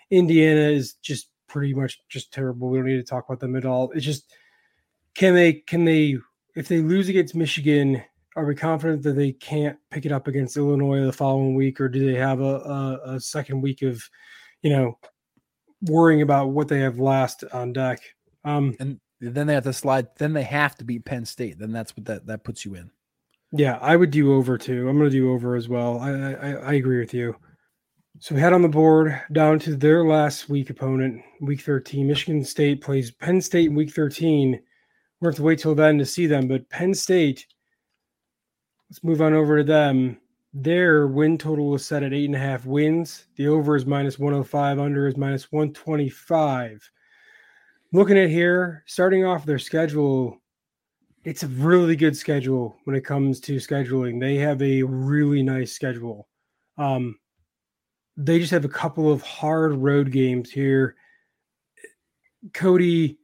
[0.10, 2.70] Indiana is just pretty much just terrible.
[2.70, 3.92] We don't need to talk about them at all.
[3.92, 4.34] It's just
[5.16, 6.18] can they can they
[6.56, 8.02] if they lose against Michigan,
[8.36, 11.90] are we confident that they can't pick it up against Illinois the following week, or
[11.90, 14.02] do they have a, a, a second week of,
[14.62, 14.98] you know,
[15.84, 18.02] worrying about what they have last on deck?
[18.46, 20.08] Um, and then they have to slide.
[20.18, 21.60] Then they have to beat Penn State.
[21.60, 22.90] Then that's what that that puts you in.
[23.54, 24.88] Yeah, I would do over too.
[24.88, 26.00] I'm going to do over as well.
[26.00, 27.36] I, I I agree with you.
[28.20, 32.08] So we had on the board down to their last week opponent, week 13.
[32.08, 34.62] Michigan State plays Penn State in week 13
[35.22, 36.48] we have to wait till then to see them.
[36.48, 37.46] But Penn State,
[38.90, 40.18] let's move on over to them.
[40.54, 43.26] Their win total was set at eight and a half wins.
[43.36, 46.92] The over is minus 105, under is minus 125.
[47.94, 50.42] Looking at here, starting off their schedule,
[51.24, 54.20] it's a really good schedule when it comes to scheduling.
[54.20, 56.28] They have a really nice schedule.
[56.78, 57.18] Um,
[58.18, 60.96] they just have a couple of hard road games here.
[62.54, 63.20] Cody,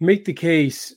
[0.00, 0.94] make the case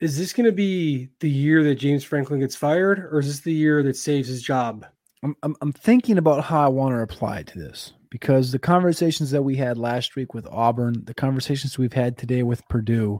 [0.00, 3.40] is this going to be the year that James Franklin gets fired, or is this
[3.40, 4.86] the year that saves his job?
[5.22, 9.30] I'm, I'm, I'm thinking about how I want to apply to this because the conversations
[9.32, 13.18] that we had last week with Auburn, the conversations we've had today with Purdue,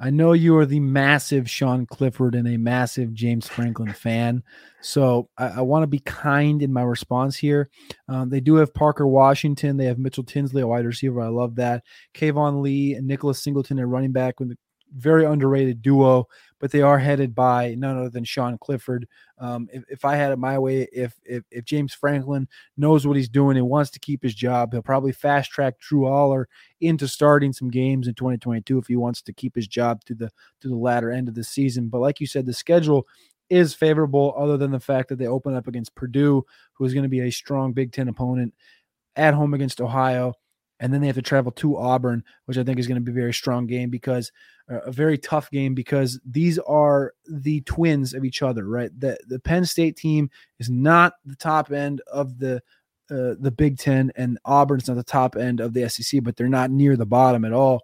[0.00, 4.42] I know you are the massive Sean Clifford and a massive James Franklin fan.
[4.80, 7.70] So I, I want to be kind in my response here.
[8.08, 9.76] Um, they do have Parker Washington.
[9.76, 11.20] They have Mitchell Tinsley, a wide receiver.
[11.20, 11.84] I love that.
[12.12, 14.58] Keyvone Lee and Nicholas Singleton at running back with the
[14.94, 16.26] very underrated duo,
[16.60, 19.06] but they are headed by none other than Sean Clifford.
[19.38, 23.16] Um, if, if, I had it my way, if, if, if James Franklin knows what
[23.16, 26.44] he's doing and wants to keep his job, he'll probably fast track Drew Allar
[26.80, 30.30] into starting some games in 2022 if he wants to keep his job to the
[30.60, 31.88] to the latter end of the season.
[31.88, 33.06] But like you said, the schedule
[33.50, 37.02] is favorable, other than the fact that they open up against Purdue, who is going
[37.02, 38.54] to be a strong Big Ten opponent.
[39.16, 40.34] at home against Ohio,
[40.80, 43.12] and then they have to travel to Auburn, which I think is going to be
[43.12, 44.32] a very strong game because
[44.70, 48.90] uh, a very tough game because these are the twins of each other, right?
[48.98, 52.56] The the Penn State team is not the top end of the
[53.10, 56.48] uh, the Big Ten, and Auburn's not the top end of the SEC, but they're
[56.48, 57.82] not near the bottom at all.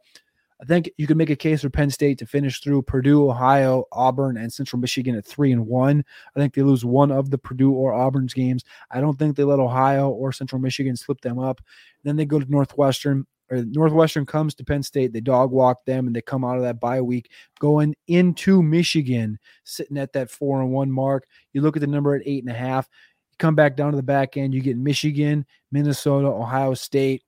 [0.61, 3.87] I think you can make a case for Penn State to finish through Purdue, Ohio,
[3.93, 6.05] Auburn, and Central Michigan at three and one.
[6.37, 8.65] I think they lose one of the Purdue or Auburn's games.
[8.91, 11.63] I don't think they let Ohio or Central Michigan slip them up.
[12.05, 13.27] Then they go to Northwestern.
[13.51, 16.63] Or Northwestern comes to Penn State, they dog walk them, and they come out of
[16.63, 21.25] that bye week going into Michigan, sitting at that four and one mark.
[21.53, 22.89] You look at the number at eight and a half.
[23.33, 27.25] You come back down to the back end, you get Michigan, Minnesota, Ohio State,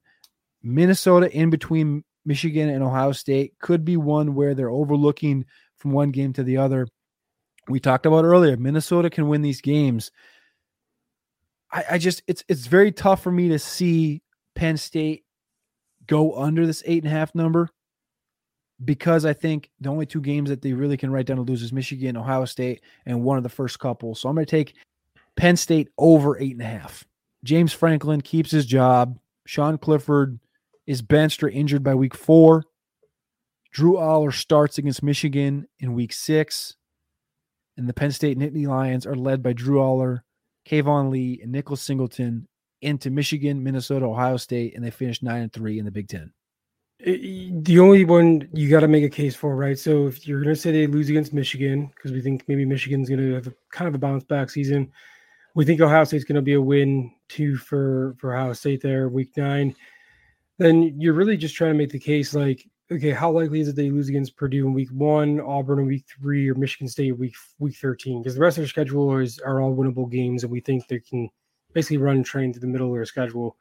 [0.63, 5.45] Minnesota in between Michigan and Ohio State could be one where they're overlooking
[5.77, 6.87] from one game to the other.
[7.69, 10.11] We talked about earlier, Minnesota can win these games.
[11.71, 14.23] I, I just it's it's very tough for me to see
[14.55, 15.25] Penn State
[16.07, 17.69] go under this eight and a half number
[18.85, 21.63] because I think the only two games that they really can write down to lose
[21.63, 24.15] is Michigan, Ohio State, and one of the first couple.
[24.15, 24.75] So I'm going to take
[25.37, 27.05] Penn State over eight and a half.
[27.45, 29.19] James Franklin keeps his job.
[29.47, 30.39] Sean Clifford
[30.87, 32.65] is benched or injured by week four.
[33.73, 36.77] Drew Allar starts against Michigan in week six.
[37.77, 40.21] And the Penn State Nittany Lions are led by Drew Allar,
[40.69, 42.47] Keyvone Lee, and Nicholas Singleton
[42.83, 46.33] into Michigan, Minnesota, Ohio State, and they finished nine and three in the Big Ten.
[46.99, 49.79] The only one you got to make a case for, right?
[49.79, 53.09] So if you're going to say they lose against Michigan, because we think maybe Michigan's
[53.09, 54.93] going to have a, kind of a bounce back season,
[55.55, 59.09] we think Ohio State's going to be a win two for for Ohio State there,
[59.09, 59.75] week nine
[60.59, 63.77] then you're really just trying to make the case like, okay, how likely is it
[63.77, 67.35] they lose against Purdue in week one, Auburn in week three, or Michigan State week
[67.59, 68.23] week 13?
[68.23, 71.01] Because the rest of their schedule is are all winnable games, and we think they
[71.01, 71.29] can
[71.73, 73.57] basically run train to the middle of their schedule.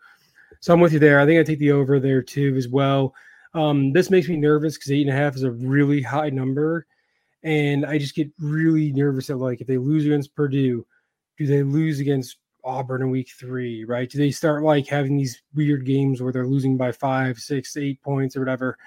[0.59, 1.19] So I'm with you there.
[1.19, 3.15] I think I take the over there too as well.
[3.53, 6.85] Um, this makes me nervous because eight and a half is a really high number.
[7.43, 10.85] And I just get really nervous that like if they lose against Purdue,
[11.37, 14.09] do they lose against Auburn in week three, right?
[14.09, 18.01] Do they start like having these weird games where they're losing by five, six, eight
[18.01, 18.77] points or whatever?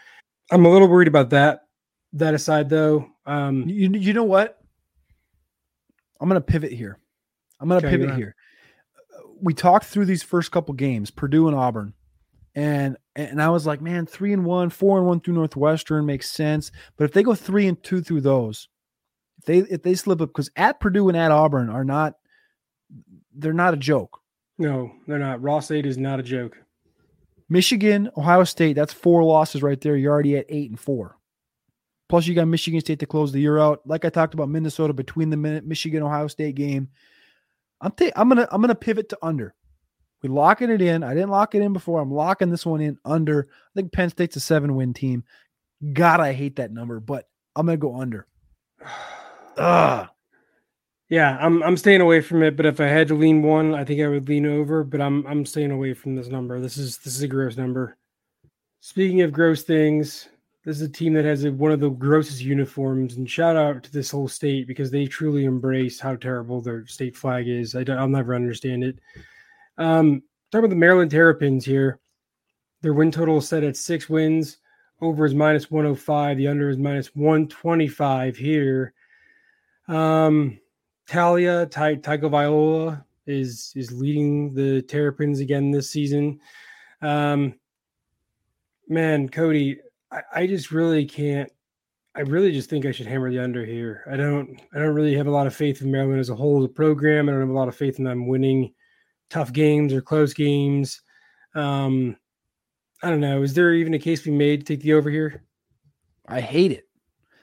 [0.50, 1.60] I'm a little worried about that.
[2.12, 4.60] That aside, though, um, you you know what?
[6.20, 6.98] I'm gonna pivot here.
[7.60, 8.36] I'm gonna okay, pivot here.
[9.40, 11.92] We talked through these first couple games, Purdue and Auburn,
[12.54, 16.30] and and I was like, man, three and one, four and one through Northwestern makes
[16.30, 16.70] sense.
[16.96, 18.68] But if they go three and two through those,
[19.38, 22.14] if they if they slip up because at Purdue and at Auburn are not
[23.34, 24.20] they're not a joke.
[24.58, 25.42] No, they're not.
[25.42, 26.56] Ross-Ade is not a joke.
[27.48, 29.96] Michigan, Ohio State, that's four losses right there.
[29.96, 31.18] You're already at eight and four.
[32.08, 33.80] Plus, you got Michigan State to close the year out.
[33.86, 36.88] Like I talked about Minnesota between the minute Michigan Ohio State game.
[37.80, 39.54] I'm ta- I'm gonna I'm gonna pivot to under.
[40.22, 41.02] We locking it in.
[41.02, 42.00] I didn't lock it in before.
[42.00, 43.48] I'm locking this one in under.
[43.50, 45.24] I think Penn State's a seven win team.
[45.92, 48.26] God, I hate that number, but I'm gonna go under.
[49.56, 50.08] Ugh.
[51.14, 52.56] Yeah, I'm I'm staying away from it.
[52.56, 54.82] But if I had to lean one, I think I would lean over.
[54.82, 56.60] But I'm I'm staying away from this number.
[56.60, 57.96] This is this is a gross number.
[58.80, 60.28] Speaking of gross things,
[60.64, 63.16] this is a team that has a, one of the grossest uniforms.
[63.16, 67.16] And shout out to this whole state because they truly embrace how terrible their state
[67.16, 67.76] flag is.
[67.76, 68.98] I will never understand it.
[69.78, 72.00] Um, talking about the Maryland Terrapins here,
[72.82, 74.58] their win total is set at six wins.
[75.00, 76.38] Over is minus 105.
[76.38, 78.94] The under is minus 125 here.
[79.86, 80.58] Um,
[81.08, 86.40] Taulia Ty, Viola is is leading the Terrapins again this season.
[87.02, 87.54] Um,
[88.88, 89.78] man, Cody,
[90.10, 91.50] I, I just really can't.
[92.16, 94.04] I really just think I should hammer the under here.
[94.10, 94.60] I don't.
[94.72, 96.72] I don't really have a lot of faith in Maryland as a whole as a
[96.72, 97.28] program.
[97.28, 98.72] I don't have a lot of faith in them winning
[99.30, 101.02] tough games or close games.
[101.54, 102.16] Um,
[103.02, 103.42] I don't know.
[103.42, 105.44] Is there even a case be made to take the over here?
[106.26, 106.88] I hate it.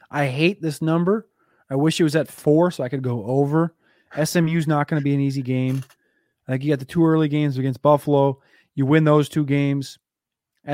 [0.10, 1.28] I hate this number.
[1.72, 3.74] I wish it was at four so I could go over.
[4.22, 5.84] SMU's not going to be an easy game.
[6.48, 8.42] I think you got the two early games against Buffalo.
[8.76, 9.98] You win those two games.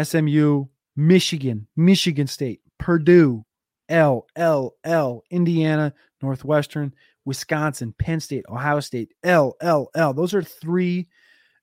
[0.04, 3.46] SMU, Michigan, Michigan State, Purdue,
[3.90, 6.94] L, L, L, Indiana, Northwestern,
[7.26, 10.14] Wisconsin, Penn State, Ohio State, L, L, L.
[10.14, 11.08] Those are three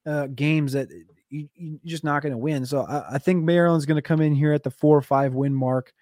[0.07, 0.89] uh, games that
[1.29, 2.65] you, are just not going to win.
[2.67, 5.35] So I, I think Maryland's going to come in here at the four or five
[5.35, 5.93] win mark.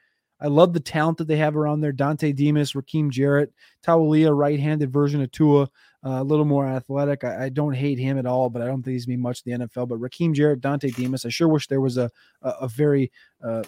[0.43, 1.93] I love the talent that they have around there.
[1.93, 3.53] Dontay Demus, Rakim Jarrett,
[3.87, 5.69] Taulia, right-handed version of Tua, uh,
[6.05, 7.23] a little more athletic.
[7.23, 9.61] I, I, don't hate him at all, but I don't think he's been much in
[9.61, 9.89] the NFL.
[9.89, 12.11] But Rakim Jarrett, Dontay Demus, I sure wish there was a
[12.43, 13.13] a, a very,
[13.43, 13.63] uh,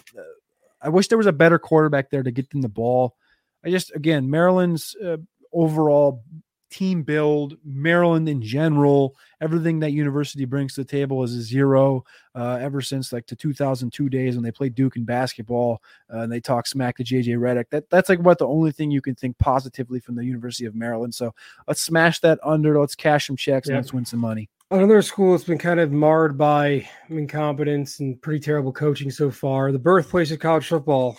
[0.81, 3.15] I wish there was a better quarterback there to get them the ball.
[3.63, 5.17] I just again Maryland's uh,
[5.53, 6.23] overall
[6.69, 12.03] team build, Maryland in general, everything that university brings to the table is a zero.
[12.35, 15.81] Uh, ever since like the 2002 days when they played Duke in basketball
[16.13, 17.69] uh, and they talk smack to JJ Redick.
[17.69, 20.75] That that's like about the only thing you can think positively from the University of
[20.75, 21.15] Maryland.
[21.15, 21.33] So
[21.67, 22.77] let's smash that under.
[22.77, 24.49] Let's cash some checks and let's win some money.
[24.71, 29.71] Another school that's been kind of marred by incompetence and pretty terrible coaching so far.
[29.71, 31.15] The birthplace of college football,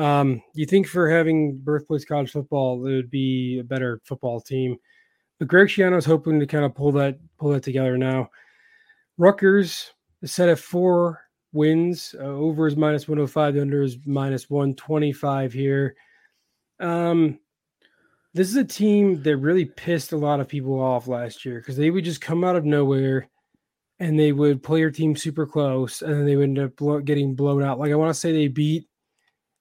[0.00, 4.78] um, you think for having birthplace college football, it would be a better football team.
[5.38, 8.30] But Greg Schiano is hoping to kind of pull that pull that together now.
[9.18, 9.92] Rutgers
[10.22, 11.20] is set at four
[11.52, 12.14] wins.
[12.18, 15.94] Uh, over is minus 105, the under is minus 125 here.
[16.78, 17.38] Um,
[18.32, 21.76] this is a team that really pissed a lot of people off last year because
[21.76, 23.28] they would just come out of nowhere
[23.98, 27.34] and they would play your team super close and then they would end up getting
[27.34, 27.78] blown out.
[27.78, 28.86] Like I want to say they beat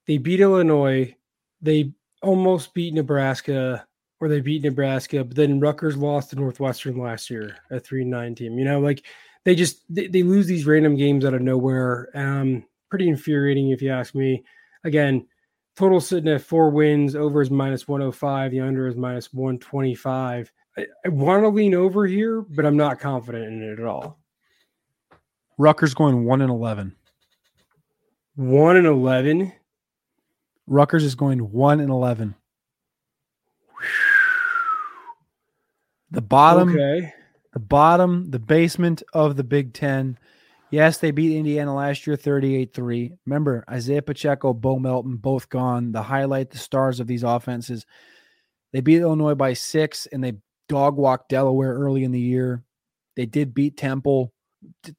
[0.10, 1.16] they beat Illinois.
[1.62, 1.94] They
[2.24, 3.86] almost beat Nebraska,
[4.20, 8.34] or they beat Nebraska, but then Rutgers lost to Northwestern last year, a three nine
[8.34, 8.58] team.
[8.58, 9.06] You know, like
[9.46, 12.10] they just they, they lose these random games out of nowhere.
[12.16, 14.44] Um, pretty infuriating if you ask me.
[14.84, 15.28] Again,
[15.76, 17.16] total sitting at four wins.
[17.16, 18.50] Over is minus one hundred oh five.
[18.50, 20.52] The under is minus one twenty five.
[20.76, 24.18] I, I want to lean over here, but I'm not confident in it at all.
[25.60, 26.96] Rutgers going one and eleven.
[28.34, 29.54] One and eleven.
[30.70, 32.36] Rutgers is going 1 and 11.
[36.12, 37.14] The bottom, okay.
[37.54, 40.18] the bottom, the basement of the Big Ten.
[40.72, 43.12] Yes, they beat Indiana last year 38 3.
[43.26, 45.92] Remember, Isaiah Pacheco, Bo Melton, both gone.
[45.92, 47.86] The highlight, the stars of these offenses.
[48.72, 50.34] They beat Illinois by six and they
[50.68, 52.64] dog walked Delaware early in the year.
[53.16, 54.34] They did beat Temple.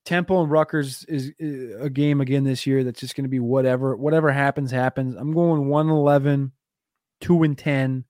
[0.04, 1.32] Temple and Rutgers is
[1.80, 5.14] a game again this year that's just going to be whatever whatever happens happens.
[5.14, 6.52] I'm going 111,
[7.20, 8.04] 2 and 10.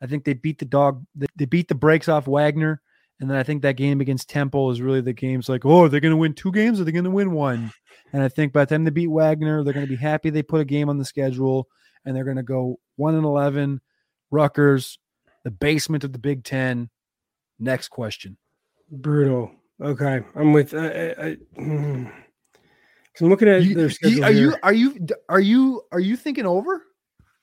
[0.00, 1.04] I think they beat the dog
[1.36, 2.80] they beat the brakes off Wagner
[3.22, 6.00] and then I think that game against Temple is really the game's like, "Oh, they're
[6.00, 7.72] going to win two games or they're going to win one."
[8.12, 10.42] And I think by the time they beat Wagner, they're going to be happy they
[10.42, 11.68] put a game on the schedule
[12.04, 13.80] and they're going to go 1 and 11
[14.32, 14.98] Rutgers,
[15.44, 16.90] the basement of the Big 10.
[17.60, 18.38] Next question.
[18.90, 19.52] Brutal.
[19.80, 20.74] Okay, I'm with.
[20.74, 22.06] I, I, hmm.
[23.20, 24.24] I'm looking at you, their schedule.
[24.24, 26.82] Are you are you are you are you thinking over?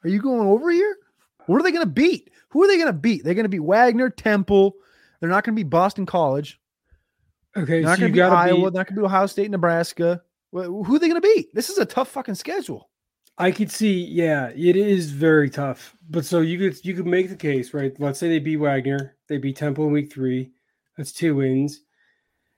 [0.04, 0.98] Are you going over here?
[1.46, 2.30] What are they going to beat?
[2.50, 3.24] Who are they going to beat?
[3.24, 4.76] They're going to be Wagner, Temple.
[5.20, 6.60] They're not going to be Boston College.
[7.58, 8.72] Okay, they're not so going to be Iowa.
[8.72, 10.22] They're not going to be Ohio State, Nebraska.
[10.52, 11.54] Who are they going to beat?
[11.54, 12.90] This is a tough fucking schedule.
[13.38, 15.96] I could see, yeah, it is very tough.
[16.10, 17.98] But so you could you could make the case, right?
[18.00, 20.52] Let's say they beat Wagner, they beat Temple in week three.
[20.98, 21.82] That's two wins.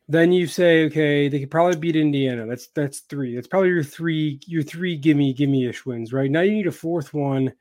[0.08, 2.46] Then you say, okay, they could probably beat Indiana.
[2.46, 3.36] That's that's three.
[3.36, 6.30] That's probably your three your three gimme gimme ish wins, right?
[6.30, 7.54] Now you need a fourth one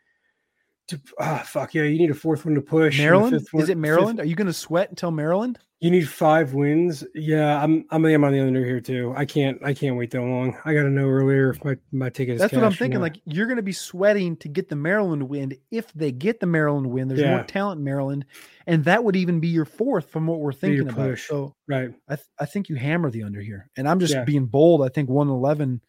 [0.91, 2.99] to ah fuck yeah, you need a fourth one to push.
[2.99, 3.47] Maryland?
[3.51, 4.19] One, Is it Maryland?
[4.19, 5.59] Fifth, Are you gonna sweat until Maryland?
[5.81, 7.05] You need five wins.
[7.15, 9.15] Yeah, I'm I'm I'm on the under here too.
[9.17, 10.55] I can't I can't wait that long.
[10.67, 12.41] I got to know earlier if my my ticket is.
[12.41, 13.01] That's what I'm thinking.
[13.01, 15.57] Like you're going to be sweating to get the Maryland win.
[15.71, 17.35] If they get the Maryland win, there's yeah.
[17.35, 18.27] more talent in Maryland,
[18.67, 21.13] and that would even be your fourth from what we're thinking about.
[21.13, 21.29] Push.
[21.29, 24.25] So right, I th- I think you hammer the under here, and I'm just yeah.
[24.25, 24.83] being bold.
[24.83, 25.81] I think one eleven.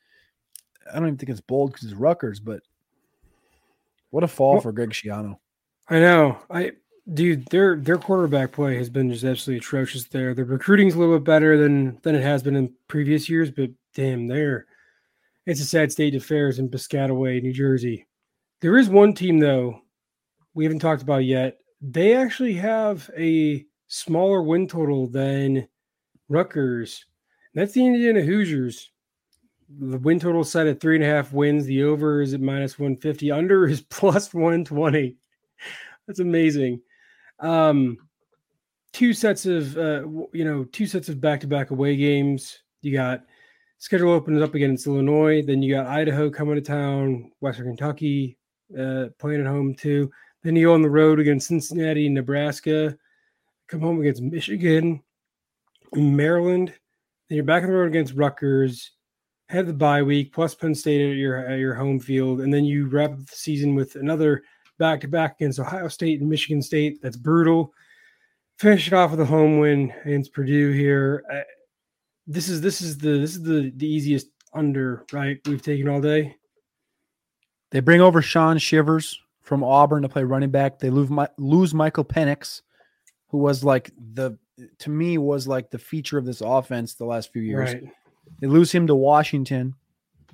[0.89, 2.61] I don't even think it's bold because it's Rutgers, but
[4.11, 5.37] what a fall well, for Greg Schiano.
[5.89, 6.37] I know.
[6.49, 6.73] I
[7.11, 10.05] dude, their their quarterback play has been just absolutely atrocious.
[10.05, 13.49] There, the recruiting's a little bit better than than it has been in previous years,
[13.49, 14.67] but damn, there,
[15.45, 18.05] it's a sad state of affairs in Piscataway, New Jersey.
[18.61, 19.81] There is one team though
[20.53, 21.57] we haven't talked about yet.
[21.81, 25.67] They actually have a smaller win total than
[26.29, 27.05] Rutgers.
[27.53, 28.90] That's the Indiana Hoosiers.
[29.79, 31.65] The win total set at three and a half wins.
[31.65, 33.31] The over is at minus 150.
[33.31, 35.15] Under is plus 120.
[36.07, 36.81] That's amazing.
[37.39, 37.97] Um,
[38.93, 42.59] two sets of uh, you know two sets of back to back away games.
[42.81, 43.23] You got
[43.77, 45.41] schedule opens up against Illinois.
[45.41, 48.37] Then you got Idaho coming to town, Western Kentucky
[48.77, 50.11] uh, playing at home too.
[50.43, 52.97] Then you go on the road against Cincinnati, Nebraska.
[53.67, 55.01] Come home against Michigan,
[55.93, 56.73] Maryland.
[57.29, 58.91] Then you're back on the road against Rutgers.
[59.51, 62.63] Have the bye week plus Penn State at your at your home field, and then
[62.63, 64.43] you wrap the season with another
[64.79, 67.01] back to back against Ohio State and Michigan State.
[67.01, 67.73] That's brutal.
[68.57, 71.23] Finish it off with a home win against Purdue here.
[71.29, 71.41] Uh,
[72.27, 75.99] this is this is the this is the the easiest under right we've taken all
[75.99, 76.35] day.
[77.71, 80.79] They bring over Shaun Shivers from Auburn to play running back.
[80.79, 82.61] They lose lose Michael Penix,
[83.27, 84.37] who was like the
[84.79, 87.73] to me was like the feature of this offense the last few years.
[87.73, 87.83] Right.
[88.39, 89.75] They lose him to Washington.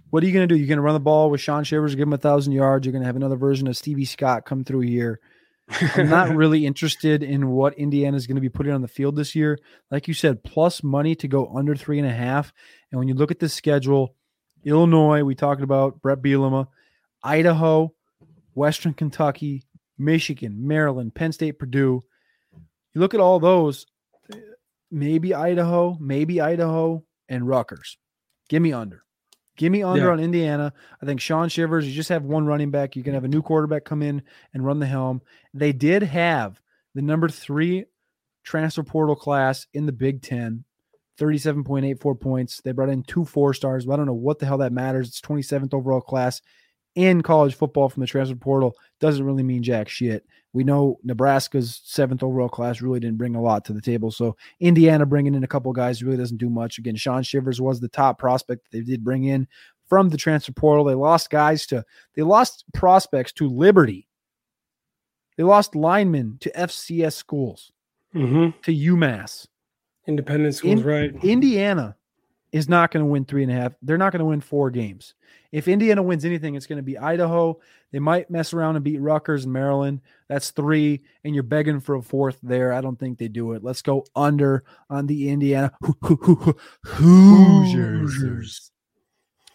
[0.09, 0.57] What are you going to do?
[0.57, 2.85] You're going to run the ball with Shaun Shivers, give him a thousand yards.
[2.85, 5.19] You're going to have another version of Stevie Scott come through here.
[5.69, 9.15] I'm not really interested in what Indiana is going to be putting on the field
[9.15, 9.59] this year.
[9.91, 12.53] Like you said, plus money to go under three and a half.
[12.91, 14.15] And when you look at the schedule,
[14.63, 16.67] Illinois, we talked about Bret Bielema,
[17.23, 17.93] Idaho,
[18.53, 19.63] Western Kentucky,
[19.97, 22.03] Michigan, Maryland, Penn State, Purdue.
[22.93, 23.85] You look at all those,
[24.89, 27.97] maybe Idaho, maybe Idaho, and Rutgers.
[28.49, 29.03] Give me under.
[29.57, 30.11] Give me under yeah.
[30.11, 30.71] on Indiana.
[31.01, 32.95] I think Shaun Shivers, you just have one running back.
[32.95, 34.21] You can have a new quarterback come in
[34.53, 35.21] and run the helm.
[35.53, 36.61] They did have
[36.93, 37.85] the number three
[38.43, 40.63] transfer portal class in the Big Ten,
[41.19, 42.61] 37.84 points.
[42.61, 43.85] They brought in two four stars.
[43.85, 45.07] But I don't know what the hell that matters.
[45.07, 46.41] It's 27th overall class
[46.93, 48.75] in college football from the transfer portal.
[48.99, 50.25] Doesn't really mean jack shit.
[50.57, 54.09] We know Nebraska's seventh overall class really didn't bring a lot to the table.
[54.09, 56.79] So Indiana bringing in a couple guys really doesn't do much.
[56.79, 59.47] Again, Shaun Shivers was the top prospect they did bring in
[59.87, 60.83] from the transfer portal.
[60.83, 61.85] They lost guys to
[62.15, 64.07] they lost prospects to Liberty.
[65.37, 67.71] They lost linemen to FCS schools,
[68.15, 68.59] mm-hmm.
[68.63, 69.45] to UMass,
[70.07, 71.23] independent schools, in, right?
[71.23, 71.95] Indiana
[72.51, 73.73] is not going to win three and a half.
[73.81, 75.13] They're not going to win four games.
[75.51, 77.59] If Indiana wins anything, it's going to be Idaho.
[77.91, 80.01] They might mess around and beat Rutgers and Maryland.
[80.27, 82.73] That's three, and you're begging for a fourth there.
[82.73, 83.63] I don't think they do it.
[83.63, 85.71] Let's go under on the Indiana
[86.85, 88.71] Hoosiers.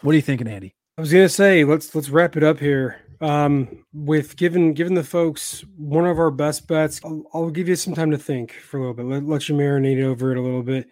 [0.00, 0.74] What are you thinking, Andy?
[0.98, 3.00] I was going to say let's let's wrap it up here.
[3.20, 7.76] Um, with given given the folks one of our best bets, I'll, I'll give you
[7.76, 9.06] some time to think for a little bit.
[9.06, 10.88] Let, let you marinate over it a little bit.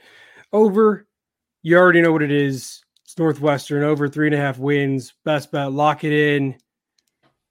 [0.52, 1.06] Over,
[1.62, 2.82] you already know what it is.
[3.04, 5.14] It's Northwestern over three and a half wins.
[5.24, 5.72] Best bet.
[5.72, 6.56] Lock it in.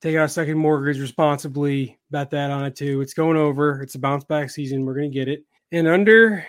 [0.02, 2.00] Take out a second mortgage responsibly.
[2.10, 3.02] Bet that on it too.
[3.02, 3.82] It's going over.
[3.82, 4.86] It's a bounce back season.
[4.86, 5.44] We're going to get it.
[5.72, 6.46] And under,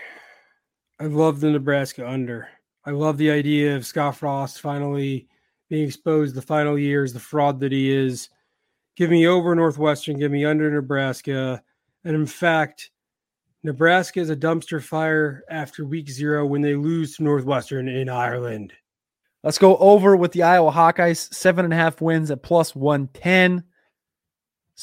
[1.01, 2.49] I love the Nebraska under.
[2.85, 5.27] I love the idea of Scott Frost finally
[5.69, 8.31] being exposed the final years, the fraud that he is.
[8.97, 10.19] Give me over Northwestern.
[10.19, 11.63] Give me under Nebraska.
[12.05, 12.91] And in fact,
[13.63, 18.73] Nebraska is a dumpster fire after week zero when they lose to Northwestern in Ireland.
[19.43, 23.65] Let's go over with the Iowa Hawkeyes, seven and a half wins at plus 110.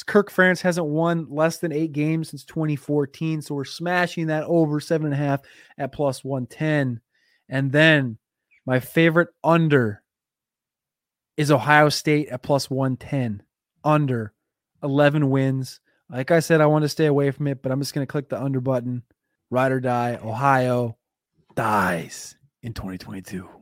[0.06, 3.42] Kirk Ferentz hasn't won less than eight games since 2014.
[3.42, 5.42] So we're smashing that over seven and a half
[5.78, 7.02] at plus 110.
[7.50, 8.18] And then
[8.66, 10.04] my favorite under
[11.36, 13.42] is Ohio State at plus 110.
[13.84, 14.34] Under
[14.84, 15.80] 11 wins.
[16.10, 18.12] Like I said, I want to stay away from it, but I'm just going to
[18.12, 19.04] click the under button.
[19.50, 20.20] Ride or die.
[20.22, 20.98] Ohio
[21.56, 23.57] dies in 2022.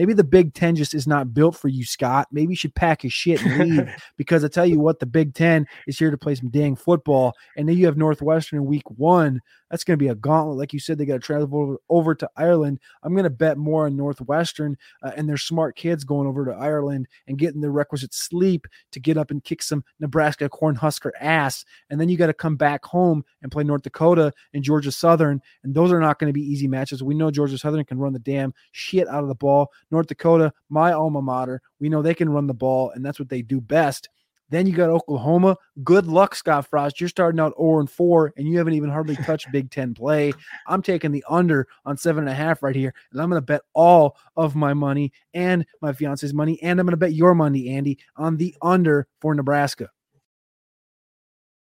[0.00, 2.26] Maybe the Big Ten just is not built for you, Scott.
[2.32, 5.34] Maybe you should pack your shit and leave because I tell you what, the Big
[5.34, 7.34] Ten is here to play some dang football.
[7.54, 9.42] And then you have Northwestern in week one.
[9.70, 10.58] That's going to be a gauntlet.
[10.58, 12.80] Like you said, they got to travel over, to Ireland.
[13.02, 16.52] I'm going to bet more on Northwestern uh, and their smart kids going over to
[16.52, 21.64] Ireland and getting the requisite sleep to get up and kick some Nebraska Cornhusker ass.
[21.88, 25.40] And then you got to come back home and play North Dakota and Georgia Southern.
[25.62, 27.02] And those are not going to be easy matches.
[27.02, 29.70] We know Georgia Southern can run the damn shit out of the ball.
[29.90, 33.28] North Dakota, my alma mater, we know they can run the ball, and that's what
[33.28, 34.08] they do best.
[34.50, 35.56] Then you got Oklahoma.
[35.82, 37.00] Good luck, Scott Frost.
[37.00, 40.32] You're starting out 0 and 4, and you haven't even hardly touched Big Ten play.
[40.66, 43.46] I'm taking the under on seven and a half right here, and I'm going to
[43.46, 47.34] bet all of my money and my fiance's money, and I'm going to bet your
[47.34, 49.88] money, Andy, on the under for Nebraska.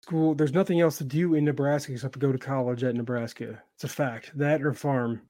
[0.04, 0.36] School.
[0.36, 3.64] There's nothing else to do in Nebraska except to go to college at Nebraska.
[3.76, 4.38] It's a fact.
[4.38, 5.22] That or farm.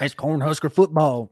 [0.00, 1.30] Nice Cornhusker football.